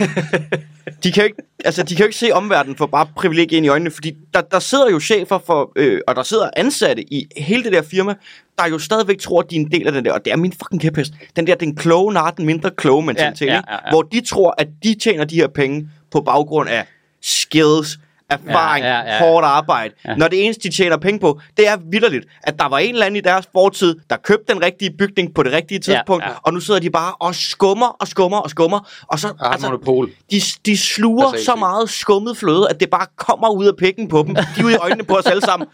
[1.04, 3.66] de, kan jo ikke, altså, de kan jo ikke se omverdenen for bare privilegier ind
[3.66, 7.28] i øjnene, fordi der, der sidder jo chefer for, øh, og der sidder ansatte i
[7.38, 8.14] hele det der firma,
[8.58, 10.38] der jo stadigvæk tror, at de er en del af den der, og det er
[10.38, 13.74] min fucking kæphest, den der, den kloge nar, den mindre kloge mentalitet, Ja, ja, ja,
[13.86, 13.90] ja.
[13.90, 16.86] hvor de tror, at de tjener de her penge på baggrund af
[17.22, 18.00] skills,
[18.32, 19.20] erfaring, Ja, ja, ja.
[19.20, 19.94] hårdt arbejde.
[20.06, 20.16] Ja.
[20.16, 23.06] Når det eneste, de tjener penge på, det er vidderligt, at der var en eller
[23.06, 26.36] anden i deres fortid, der købte den rigtige bygning på det rigtige tidspunkt, Ja, ja.
[26.44, 29.68] og nu sidder de bare og skummer og skummer og skummer, og så, Har altså,
[29.68, 30.10] monopol.
[30.32, 34.24] de, de sluger så meget skummet fløde, at det bare kommer ud af pikken på
[34.28, 34.36] dem.
[34.36, 35.68] De er ude i øjnene på os alle sammen.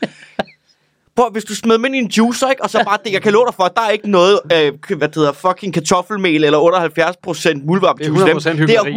[1.18, 3.22] Prøv, hvis du smed dem ind i en juicer, ikke, og så bare det, jeg
[3.22, 6.44] kan love dig for, at der er ikke noget, øh, hvad det hedder, fucking kartoffelmel
[6.44, 8.94] eller 78% muldvarp Det er 100% Det er hykleri.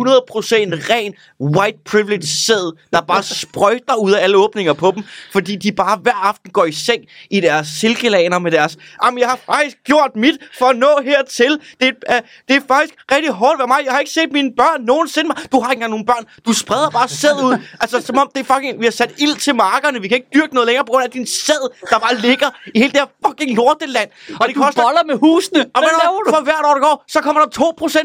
[0.78, 5.02] 100% ren white privilege sæd, der bare sprøjter ud af alle åbninger på dem,
[5.32, 9.28] fordi de bare hver aften går i seng i deres silkelaner med deres, jamen jeg
[9.28, 11.58] har faktisk gjort mit for at nå hertil.
[11.80, 13.78] Det, er, øh, det er faktisk rigtig hårdt ved mig.
[13.84, 15.30] Jeg har ikke set mine børn nogensinde.
[15.52, 16.24] Du har ikke engang nogen børn.
[16.46, 17.58] Du spreder bare sæd ud.
[17.80, 20.00] Altså som om det er fucking, vi har sat ild til markerne.
[20.00, 22.78] Vi kan ikke dyrke noget længere på grund af din sæd, der bare ligger i
[22.78, 24.08] hele det her fucking lorteland.
[24.40, 25.60] Og, det du koster boller med husene.
[25.74, 27.48] og Hvad laver du, for hvert år, der går, så kommer der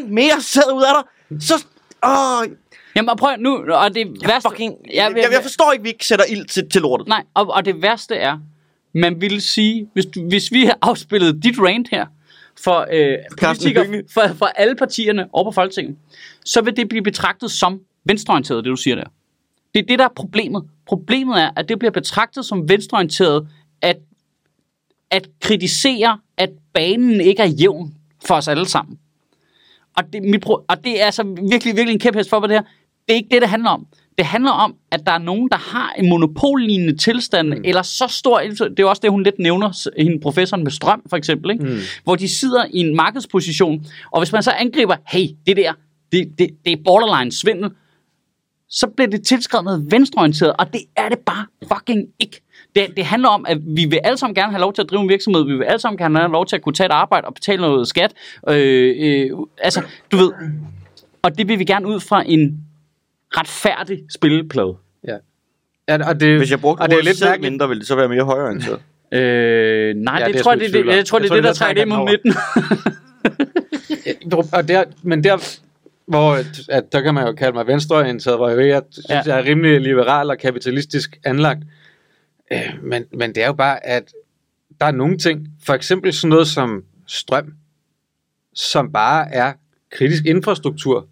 [0.04, 1.04] 2% mere sæd ud af dig.
[1.42, 1.66] Så,
[2.06, 2.56] åh,
[2.96, 4.50] Jamen, og prøv nu, og det jeg, værste...
[4.50, 7.08] fucking, Ja, jeg, jeg, jeg forstår ikke, vi ikke sætter ild til, til lortet.
[7.08, 8.38] Nej, og, og det værste er,
[8.94, 12.06] man ville sige, hvis, du, hvis vi havde afspillet dit rant her,
[12.64, 15.96] for øh, politikere for, for alle partierne over på Folketinget,
[16.46, 19.04] så vil det blive betragtet som venstreorienteret, det du siger der.
[19.74, 20.64] Det er det, der er problemet.
[20.88, 23.48] Problemet er, at det bliver betragtet som venstreorienteret,
[23.82, 23.98] at,
[25.12, 27.94] at kritisere, at banen ikke er jævn
[28.26, 29.00] for os alle sammen.
[29.98, 32.64] Og det, mit, og det er altså virkelig, virkelig en kæphest for, hvad det her.
[33.08, 33.88] Det er ikke det, det handler om.
[34.18, 37.62] Det handler om, at der er nogen, der har en monopollignende tilstand, mm.
[37.64, 38.76] eller så stor indflydelse.
[38.76, 41.52] Det er også det, hun lidt nævner, hende professoren med strøm, for eksempel.
[41.52, 41.64] Ikke?
[41.64, 41.78] Mm.
[42.04, 45.74] Hvor de sidder i en markedsposition, og hvis man så angriber, hey, det der,
[46.12, 47.72] det, det, det er borderline svindel,
[48.70, 52.42] så bliver det tilskrevet noget venstreorienteret, og det er det bare fucking ikke.
[52.76, 55.02] Det, det handler om, at vi vil alle sammen gerne have lov til at drive
[55.02, 57.28] en virksomhed, vi vil alle sammen gerne have lov til at kunne tage et arbejde
[57.28, 58.14] og betale noget skat.
[58.50, 60.32] Øh, øh, altså, du ved,
[61.22, 62.66] og det vil vi gerne ud fra en
[63.38, 64.76] retfærdig spilleplade.
[65.08, 65.18] Ja.
[65.88, 67.52] ja og det, Hvis jeg brugte og det er lidt mærkeligt.
[67.52, 68.80] mindre, ville det så være mere højorienteret.
[69.12, 71.54] Øh, nej, Ja, det det, tror jeg det, det, jeg tror, det er det, der
[71.54, 72.34] trækker er mod midten.
[74.58, 75.60] og der, men der,
[76.08, 79.22] hvor at, der kan man jo kalde mig venstreorienteret, hvor jeg, ved, jeg synes, ja.
[79.26, 81.60] jeg er rimelig liberal og kapitalistisk anlagt.
[82.52, 84.14] Øh, men, men det er jo bare, at
[84.82, 87.54] der er nogle ting, for eksempel sådan noget som strøm,
[88.54, 89.54] som bare er
[89.92, 91.08] kritisk infrastruktur.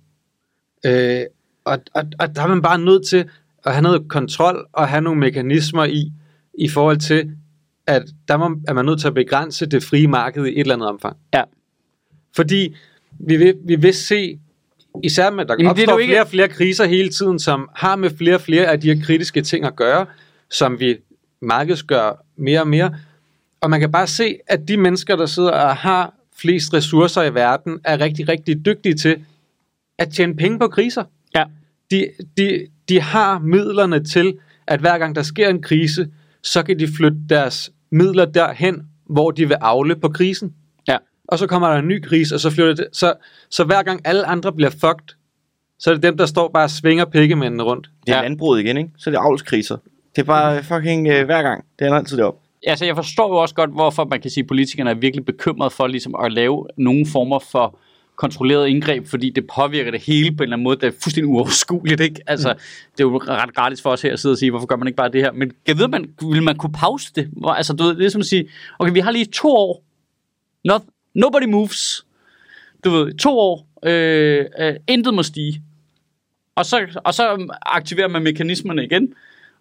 [0.86, 1.21] Øh,
[1.65, 3.29] og, og, og der er man bare nødt til
[3.65, 6.11] at have noget kontrol og have nogle mekanismer i,
[6.53, 7.31] i forhold til,
[7.88, 10.73] at der må, er man nødt til at begrænse det frie marked i et eller
[10.75, 11.17] andet omfang.
[11.34, 11.43] Ja.
[12.36, 12.75] Fordi
[13.19, 14.39] vi vil, vi vil se,
[15.03, 17.95] især med, der Jamen, det opstår ikke- flere og flere kriser hele tiden, som har
[17.95, 20.05] med flere og flere af de her kritiske ting at gøre,
[20.49, 20.97] som vi
[21.43, 22.95] markedsgør mere og mere.
[23.61, 27.33] Og man kan bare se, at de mennesker, der sidder og har flest ressourcer i
[27.33, 29.25] verden, er rigtig, rigtig dygtige til
[29.97, 31.03] at tjene penge på kriser.
[31.35, 31.43] Ja.
[31.91, 34.37] De, de, de har midlerne til,
[34.67, 36.07] at hver gang der sker en krise,
[36.43, 40.53] så kan de flytte deres midler derhen, hvor de vil afle på krisen.
[40.87, 40.97] Ja.
[41.27, 42.87] Og så kommer der en ny krise, og så flytter det.
[42.93, 43.13] Så,
[43.49, 45.15] så hver gang alle andre bliver fucked,
[45.79, 47.89] så er det dem, der står bare og svinger pikkemændene rundt.
[48.05, 48.23] Det er Ja.
[48.23, 48.89] landbruget igen, ikke?
[48.97, 49.77] Så er det avlskriser.
[50.16, 51.66] Det er bare fucking øh, hver gang.
[51.80, 52.39] Det er altid deroppe.
[52.68, 55.70] altså, jeg forstår jo også godt, hvorfor man kan sige, at politikerne er virkelig bekymrede
[55.70, 57.80] for ligesom, at lave nogle former for
[58.16, 60.76] kontrolleret indgreb, fordi det påvirker det hele på en eller anden måde.
[60.76, 62.22] Det er fuldstændig uoverskueligt, ikke?
[62.28, 62.49] Altså,
[62.91, 64.88] det er jo ret gratis for os her at sidde og sige, hvorfor gør man
[64.88, 65.32] ikke bare det her?
[65.32, 67.30] Men jeg ved, man, vil man kunne pause det?
[67.47, 68.49] Altså, du ved, det er som at sige,
[68.80, 69.84] okay, vi har lige to år.
[70.66, 70.82] Not,
[71.16, 72.05] nobody moves.
[72.84, 73.68] Du ved, to år.
[73.86, 75.61] Øh, øh, intet må stige.
[76.55, 79.14] Og så, og så aktiverer man mekanismerne igen.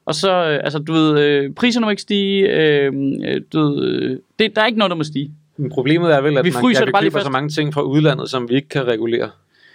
[0.05, 2.49] Og så, øh, altså, du ved, øh, priserne må ikke stige.
[2.49, 2.93] Øh,
[3.25, 5.31] øh, du ved, øh, det, der er ikke noget, der må stige.
[5.57, 8.31] Men problemet er vel, at Vi man, bare lige køber så mange ting fra udlandet,
[8.31, 9.31] som vi ikke kan regulere,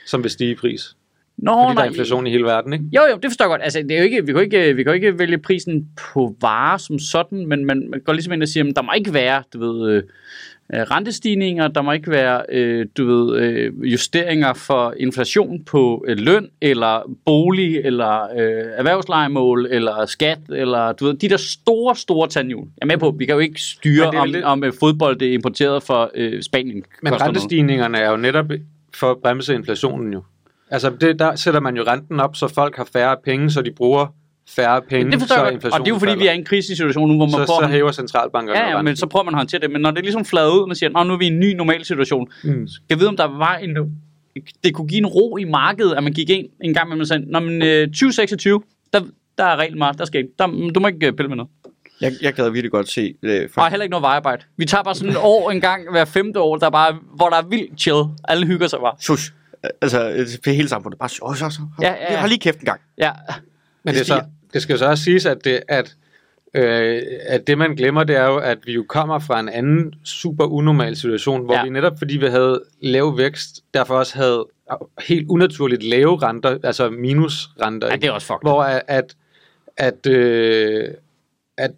[0.06, 0.96] som vil stige i pris.
[1.38, 2.86] Nå, Fordi der er inflation i hele verden, ikke?
[2.96, 3.62] Jo, jo, det forstår jeg godt.
[3.64, 5.88] Altså, det er jo ikke, vi, kan jo ikke, vi kan jo ikke vælge prisen
[6.14, 8.92] på varer som sådan, men man, man går ligesom ind og siger, at der må
[8.98, 10.04] ikke være, du ved,
[10.74, 16.50] rentestigninger, der må ikke være, øh, du ved, øh, justeringer for inflation på øh, løn,
[16.62, 22.62] eller bolig, eller øh, erhvervslejemål, eller skat, eller du ved, de der store, store tandhjul.
[22.78, 25.28] Jeg er med på, vi kan jo ikke styre, om, lidt- om øh, fodbold det
[25.30, 26.84] er importeret fra øh, Spanien.
[27.04, 28.46] Men rentestigningerne er jo netop
[28.96, 30.24] for at bremse inflationen jo.
[30.72, 33.72] Altså, det, der sætter man jo renten op, så folk har færre penge, så de
[33.72, 34.14] bruger
[34.50, 35.48] færre penge, Det forstår så godt.
[35.48, 36.24] Og inflationen det er jo fordi, falder.
[36.24, 37.62] vi er i en krisesituation nu, hvor man så, får...
[37.62, 39.72] så hæver centralbankerne Ja, ja, men så prøver man at håndtere det.
[39.72, 41.40] Men når det er ligesom fladet ud, man siger, at nu er vi i en
[41.40, 42.28] ny normal situation.
[42.44, 42.68] Mm.
[42.68, 43.78] Så jeg ved, om der var en...
[44.64, 47.06] Det kunne give en ro i markedet, at man gik ind en gang med, man
[47.06, 48.62] sagde, Nå, men øh, 2026,
[48.94, 49.02] der,
[49.38, 51.50] der er reglen meget, der skal ikke, der, du må ikke øh, pille med noget.
[52.02, 53.14] Jeg, jeg gad virkelig godt se...
[53.24, 54.44] Øh, for, Og heller ikke noget vejarbejde.
[54.58, 57.38] Vi tager bare sådan et år en gang hver femte år, der bare, hvor der
[57.38, 58.04] er vildt chill.
[58.24, 58.96] Alle hygger sig bare.
[59.00, 59.34] Sus.
[59.82, 61.00] Altså, det er hele samfundet.
[61.00, 61.62] Bare så, så, så.
[61.82, 62.20] Ja, ja, ja.
[62.20, 62.82] Hold lige kæft en gang.
[62.98, 63.12] Ja,
[63.84, 64.22] Men det, er så,
[64.58, 65.96] det skal jo så også siges, at det, at,
[66.54, 69.94] øh, at det man glemmer, det er jo, at vi jo kommer fra en anden
[70.04, 71.64] super unormal situation, hvor Ja.
[71.64, 74.46] vi netop fordi vi havde lav vækst, derfor også havde
[75.08, 77.88] helt unaturligt lave renter, altså minusrenter.
[77.88, 78.42] ja det er også fucked.
[78.50, 79.16] hvor at, at,
[79.78, 80.88] at, øh,
[81.58, 81.72] at,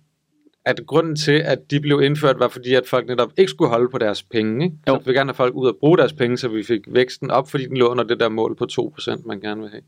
[0.65, 3.89] at grunden til, at de blev indført, var fordi, at folk netop ikke skulle holde
[3.89, 4.65] på deres penge.
[4.65, 4.75] Ikke?
[4.87, 4.93] Jo.
[4.93, 7.31] Så vi vil gerne have folk ud og bruge deres penge, så vi fik væksten
[7.31, 9.81] op, fordi den lå under det der mål på 2%, man gerne vil have.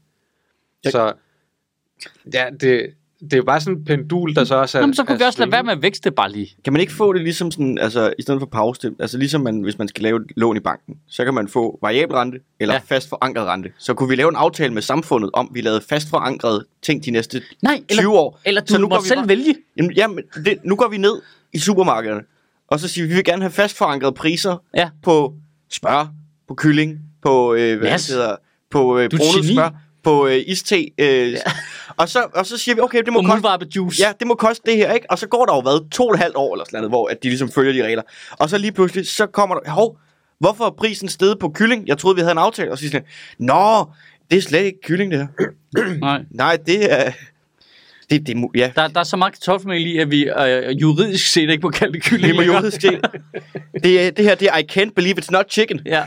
[0.83, 1.13] Jeg- Så
[2.33, 2.85] ja, det,
[3.21, 4.81] det er jo bare sådan en pendul, der så også er...
[4.81, 6.55] Jamen, så kunne vi også lade være med at vækste bare lige.
[6.63, 9.61] Kan man ikke få det ligesom sådan, altså i stedet for pause, altså ligesom man,
[9.61, 12.73] hvis man skal lave et lån i banken, så kan man få variabel rente eller
[12.75, 12.79] Ja.
[12.85, 13.69] fast forankret rente.
[13.77, 17.11] Så kunne vi lave en aftale med samfundet om, vi lavede fast forankret ting de
[17.11, 18.39] næste Nej, 20 eller, år.
[18.45, 19.55] eller Så du nu må går vi selv bare- vælge.
[19.77, 21.21] Jamen, jamen det, nu går vi ned
[21.53, 22.21] i supermarkederne,
[22.67, 24.89] og så siger vi, vi vil gerne have fast forankrede priser Ja.
[25.03, 25.33] på
[25.71, 26.13] smør,
[26.47, 28.07] på kylling, på, øh, hvad Yes.
[28.07, 28.35] hedder,
[28.71, 29.69] på øh, Du er
[30.03, 30.75] på øh, iste.
[30.97, 31.37] Øh, ja.
[31.97, 34.03] og, så, og så siger vi, okay, det må koste juice.
[34.03, 35.11] Ja, det må koste det her, ikke?
[35.11, 37.07] Og så går der jo hvad, to og et halvt år eller sådan noget, hvor
[37.07, 38.03] at de ligesom følger de regler.
[38.31, 39.97] Og så lige pludselig, så kommer der, hov,
[40.39, 41.87] hvorfor er prisen steget på kylling?
[41.87, 42.71] Jeg troede, vi havde en aftale.
[42.71, 43.07] Og så siger sådan,
[43.39, 43.85] nå,
[44.31, 45.27] det er slet ikke kylling, det her.
[45.99, 46.21] Nej.
[46.31, 47.11] Nej, det er...
[48.09, 51.49] Det, det, ja, Der, der er så meget kartoffelmel i, at vi øh, juridisk set
[51.49, 52.27] ikke må kalde det kylling.
[52.27, 53.01] det må juridisk set.
[53.83, 55.79] Det, det her, det er I can't believe it's not chicken.
[55.85, 56.03] Ja.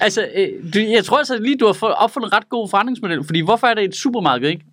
[0.00, 3.24] Altså, øh, du, jeg tror altså lige, du har opfundet en ret god forretningsmodel.
[3.24, 4.64] Fordi hvorfor er det et supermarked, ikke?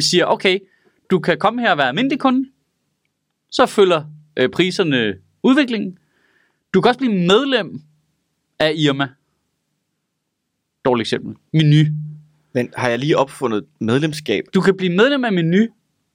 [0.00, 0.58] Siger, okay,
[1.10, 2.48] du kan komme her og være almindelig kunde.
[3.50, 4.04] Så følger
[4.36, 5.98] øh, priserne udviklingen.
[6.74, 7.80] Du kan også blive medlem
[8.58, 9.08] af Irma.
[10.84, 11.34] Dårligt eksempel.
[11.52, 11.84] Menu.
[12.54, 14.44] Men har jeg lige opfundet medlemskab?
[14.54, 15.66] Du kan blive medlem af Menu,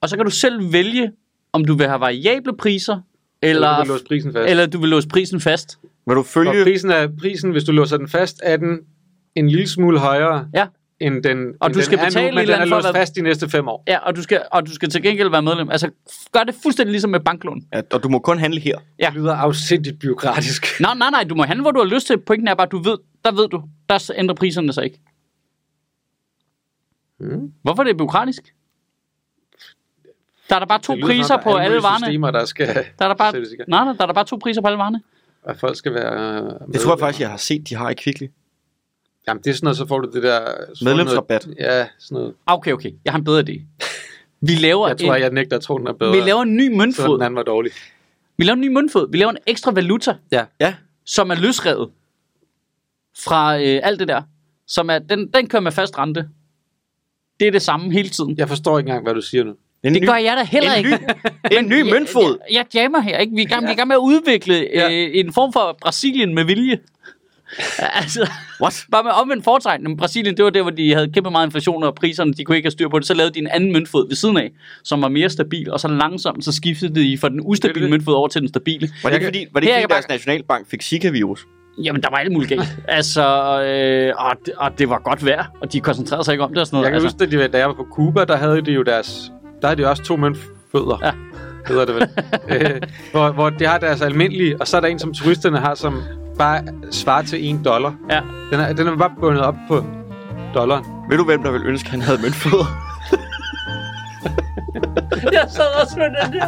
[0.01, 1.11] og så kan du selv vælge,
[1.53, 3.01] om du vil have variable priser,
[3.41, 4.49] Eller eller, du vil låse prisen fast.
[4.49, 5.79] eller du vil låse prisen fast.
[6.07, 6.63] Vil du Og følge...
[6.63, 8.79] prisen, er, prisen, hvis du låser den fast, er den
[9.35, 10.67] en lille smule højere, Ja.
[10.99, 13.21] end den, Og end du den skal betale nu, men den er låst fast de
[13.21, 13.83] næste fem år.
[13.87, 15.69] Ja, og du skal, og du skal til gengæld være medlem.
[15.69, 15.89] Altså,
[16.31, 17.61] gør det fuldstændig ligesom med banklån.
[17.73, 18.77] Ja, og du må kun handle her.
[18.99, 19.05] Ja.
[19.05, 20.65] Det lyder afsindigt byråkratisk.
[20.81, 22.17] Nej, nej, nej, du må handle, hvor du har lyst til.
[22.19, 24.99] Pointen er bare, du ved, der ved du, der ændrer priserne sig ikke.
[27.19, 27.51] Hmm.
[27.63, 28.53] Hvorfor er det byråkratisk?
[30.49, 32.05] Der er der bare to Det priser er på alle varerne.
[32.05, 32.67] systemer, der skal...
[32.67, 33.33] Der er der bare,
[33.67, 35.01] nej, nej, der er der bare to priser på alle varerne.
[35.47, 36.43] At folk skal være...
[36.73, 38.27] Det tror jeg faktisk, jeg har set, de har i Kvickly.
[39.27, 40.39] Jamen, det er sådan noget, så får du det der...
[40.73, 41.45] så Medlemsrabat.
[41.47, 42.33] Noget, ja, sådan noget.
[42.47, 43.61] Ah, Okay, okay, jeg har en bedre idé.
[44.41, 46.11] Vi laver, Jeg tror, en, jeg nægter at tro, den er bedre.
[46.11, 47.13] vi laver en ny så møntfod.
[47.17, 47.71] den anden var dårlig.
[48.37, 49.11] Vi laver en ny møntfod.
[49.11, 50.45] Vi laver en ekstra valuta, Ja.
[50.59, 50.75] Ja,
[51.05, 51.89] som er løsrevet
[53.23, 54.21] fra øh, alt det der.
[54.67, 56.29] Som er, den, den kører med fast rente.
[57.39, 58.37] Det er det samme hele tiden.
[58.37, 59.55] Jeg forstår ikke engang, hvad du siger nu.
[59.87, 60.99] En Det ny, gør jeg da heller en ikke.
[61.51, 62.37] ny, en ny møntfod.
[62.51, 63.35] Jeg, jeg jammer her, ikke?
[63.35, 64.91] Vi er i gang, vi er gang med at udvikle Ja.
[64.91, 66.77] øh, en form for Brasilien med vilje.
[68.01, 68.29] altså,
[68.61, 68.85] What?
[68.91, 69.83] bare med omvendt foretegn.
[69.83, 72.57] Men Brasilien, det var der, hvor de havde kæmpe meget inflation, og priserne, de kunne
[72.57, 73.07] ikke have styr på det.
[73.07, 74.51] Så lavede de en anden møntfod ved siden af,
[74.83, 78.13] som var mere stabil, og så langsomt, så skiftede de fra den ustabile Det- møntfod
[78.13, 78.89] over til den stabile.
[79.03, 81.45] Var det ikke fordi, var det er ikke, fordi deres nationalbank fik Zika-virus?
[81.83, 82.77] Jamen, der var alt muligt galt.
[82.87, 83.21] altså,
[83.63, 86.57] øh, og, det, og det var godt vejr, og de koncentrerede sig ikke om det
[86.57, 86.85] og sådan noget.
[86.85, 88.83] Jeg kan altså, huske, at de, da jeg var på Cuba, der havde de jo
[88.83, 89.31] deres...
[89.61, 90.97] Der havde de også to møntfødder.
[91.03, 91.11] Ja.
[91.67, 92.09] Hedder det vel.
[92.49, 92.81] øh,
[93.11, 96.01] hvor, hvor de har deres almindelige, og så er der en, som turisterne har, som
[96.37, 97.95] bare svarer til en dollar.
[98.09, 98.21] Ja.
[98.51, 99.85] Den er, den er bare bundet op på
[100.53, 100.85] dollaren.
[101.09, 102.65] Ved du, hvem der ville ønske, han havde møntfødder?
[105.37, 106.47] jeg sad også med den der.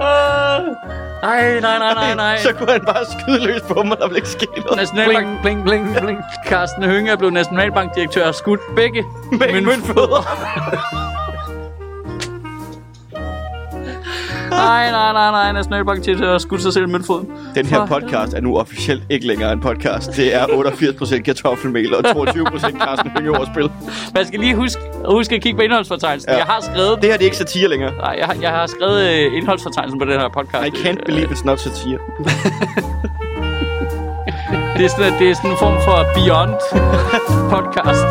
[0.00, 0.76] Uh,
[1.22, 2.38] ej, nej, nej, nej, nej.
[2.38, 4.76] Så kunne han bare skyde løs på dem, og der ville ikke ske noget.
[4.76, 6.20] Nationalbank, Bling, bling, bling, bling.
[6.46, 9.04] Carsten Hønge er blevet nationalbankdirektør og skudt begge
[9.40, 10.22] møntfødder.
[14.56, 17.28] Nej, nej, nej, nej, nationalbankdirektør og skudt sig selv i møntfoden.
[17.54, 20.16] Den her podcast er nu officielt ikke længere en podcast.
[20.16, 23.70] Det er 88% kartoffelmel og 22% Carsten Hønge overspil.
[24.14, 26.30] Man skal lige huske, huske at kigge på indholdsfortegnelsen.
[26.30, 26.36] Ja.
[26.36, 27.92] Jeg har skrevet, Det her det er ikke satire længere.
[27.96, 30.66] nej, jeg, har, jeg har skrevet øh, indholdsfortegnelsen på den her podcast.
[30.66, 31.98] I can't believe it's not satire.
[34.76, 36.54] Det er sådan, det er sådan en form for beyond
[37.54, 38.04] podcast.